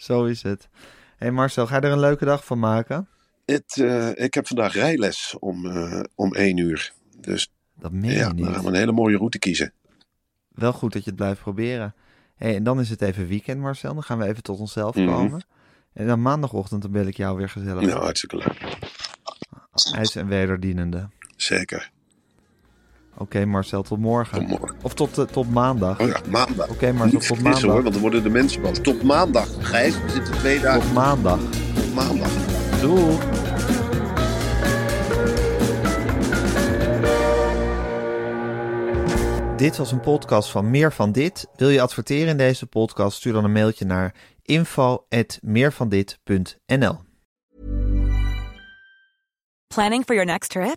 Zo 0.00 0.24
is 0.24 0.42
het. 0.42 0.68
Hey 1.16 1.30
Marcel, 1.30 1.66
ga 1.66 1.76
je 1.76 1.80
er 1.82 1.92
een 1.92 2.00
leuke 2.00 2.24
dag 2.24 2.44
van 2.44 2.58
maken? 2.58 3.08
Het, 3.46 3.76
eh, 3.80 4.24
ik 4.24 4.34
heb 4.34 4.46
vandaag 4.46 4.72
rijles 4.74 5.36
om, 5.38 5.66
eh, 5.66 6.00
om 6.14 6.34
één 6.34 6.56
uur. 6.56 6.92
Dus 7.16 7.52
Dat 7.78 7.92
meen 7.92 8.10
ja, 8.10 8.16
je 8.16 8.18
dan 8.18 8.44
gaan 8.44 8.52
niet. 8.54 8.62
we 8.62 8.68
een 8.68 8.74
hele 8.74 8.92
mooie 8.92 9.16
route 9.16 9.38
kiezen. 9.38 9.72
Wel 10.48 10.72
goed 10.72 10.92
dat 10.92 11.04
je 11.04 11.10
het 11.10 11.18
blijft 11.18 11.40
proberen. 11.40 11.94
Hey, 12.36 12.54
en 12.56 12.62
dan 12.62 12.80
is 12.80 12.90
het 12.90 13.02
even 13.02 13.26
weekend, 13.26 13.60
Marcel. 13.60 13.94
Dan 13.94 14.02
gaan 14.02 14.18
we 14.18 14.26
even 14.26 14.42
tot 14.42 14.58
onszelf 14.60 14.94
Mhm. 14.94 15.06
komen. 15.06 15.44
En 15.92 16.06
dan 16.06 16.22
maandagochtend 16.22 16.82
dan 16.82 16.90
bel 16.90 17.06
ik 17.06 17.16
jou 17.16 17.36
weer 17.36 17.48
gezellig. 17.48 17.82
Nou, 17.86 18.00
hartstikke 18.02 18.36
leuk. 18.36 18.76
IJs 19.94 20.16
en 20.16 20.26
wederdienende. 20.28 21.08
Zeker. 21.36 21.90
Oké 23.20 23.44
Marcel, 23.44 23.82
tot 23.82 23.98
morgen. 23.98 24.38
Tot 24.38 24.48
morgen. 24.58 24.76
Of 24.82 24.94
tot, 24.94 25.18
eh, 25.18 25.24
tot 25.24 25.50
maandag. 25.50 26.00
Oh 26.00 26.08
ja, 26.08 26.20
maandag. 26.30 26.68
Oké 26.68 26.92
Marcel, 26.92 27.18
Niet 27.18 27.26
tot 27.28 27.40
maandag. 27.42 27.62
hoor, 27.62 27.82
want 27.82 27.92
dan 27.92 28.02
worden 28.02 28.22
de 28.22 28.30
mensen 28.30 28.62
boos. 28.62 28.80
Tot 28.80 29.02
maandag. 29.02 29.48
Gijs, 29.58 30.02
we 30.02 30.10
zitten 30.10 30.34
twee 30.34 30.60
dagen 30.60 30.80
Tot 30.80 30.92
maandag. 30.92 31.38
tot 31.74 31.94
maandag. 31.94 32.30
Doei. 32.80 33.16
Dit 39.56 39.76
was 39.76 39.92
een 39.92 40.00
podcast 40.00 40.50
van 40.50 40.70
Meer 40.70 40.92
van 40.92 41.12
Dit. 41.12 41.46
Wil 41.56 41.68
je 41.68 41.80
adverteren 41.80 42.28
in 42.28 42.36
deze 42.36 42.66
podcast? 42.66 43.16
Stuur 43.16 43.32
dan 43.32 43.44
een 43.44 43.52
mailtje 43.52 43.84
naar 43.84 44.14
info@meervandit.nl. 44.42 46.98
Planning 49.66 50.04
for 50.04 50.14
your 50.14 50.30
next 50.30 50.50
trip? 50.50 50.76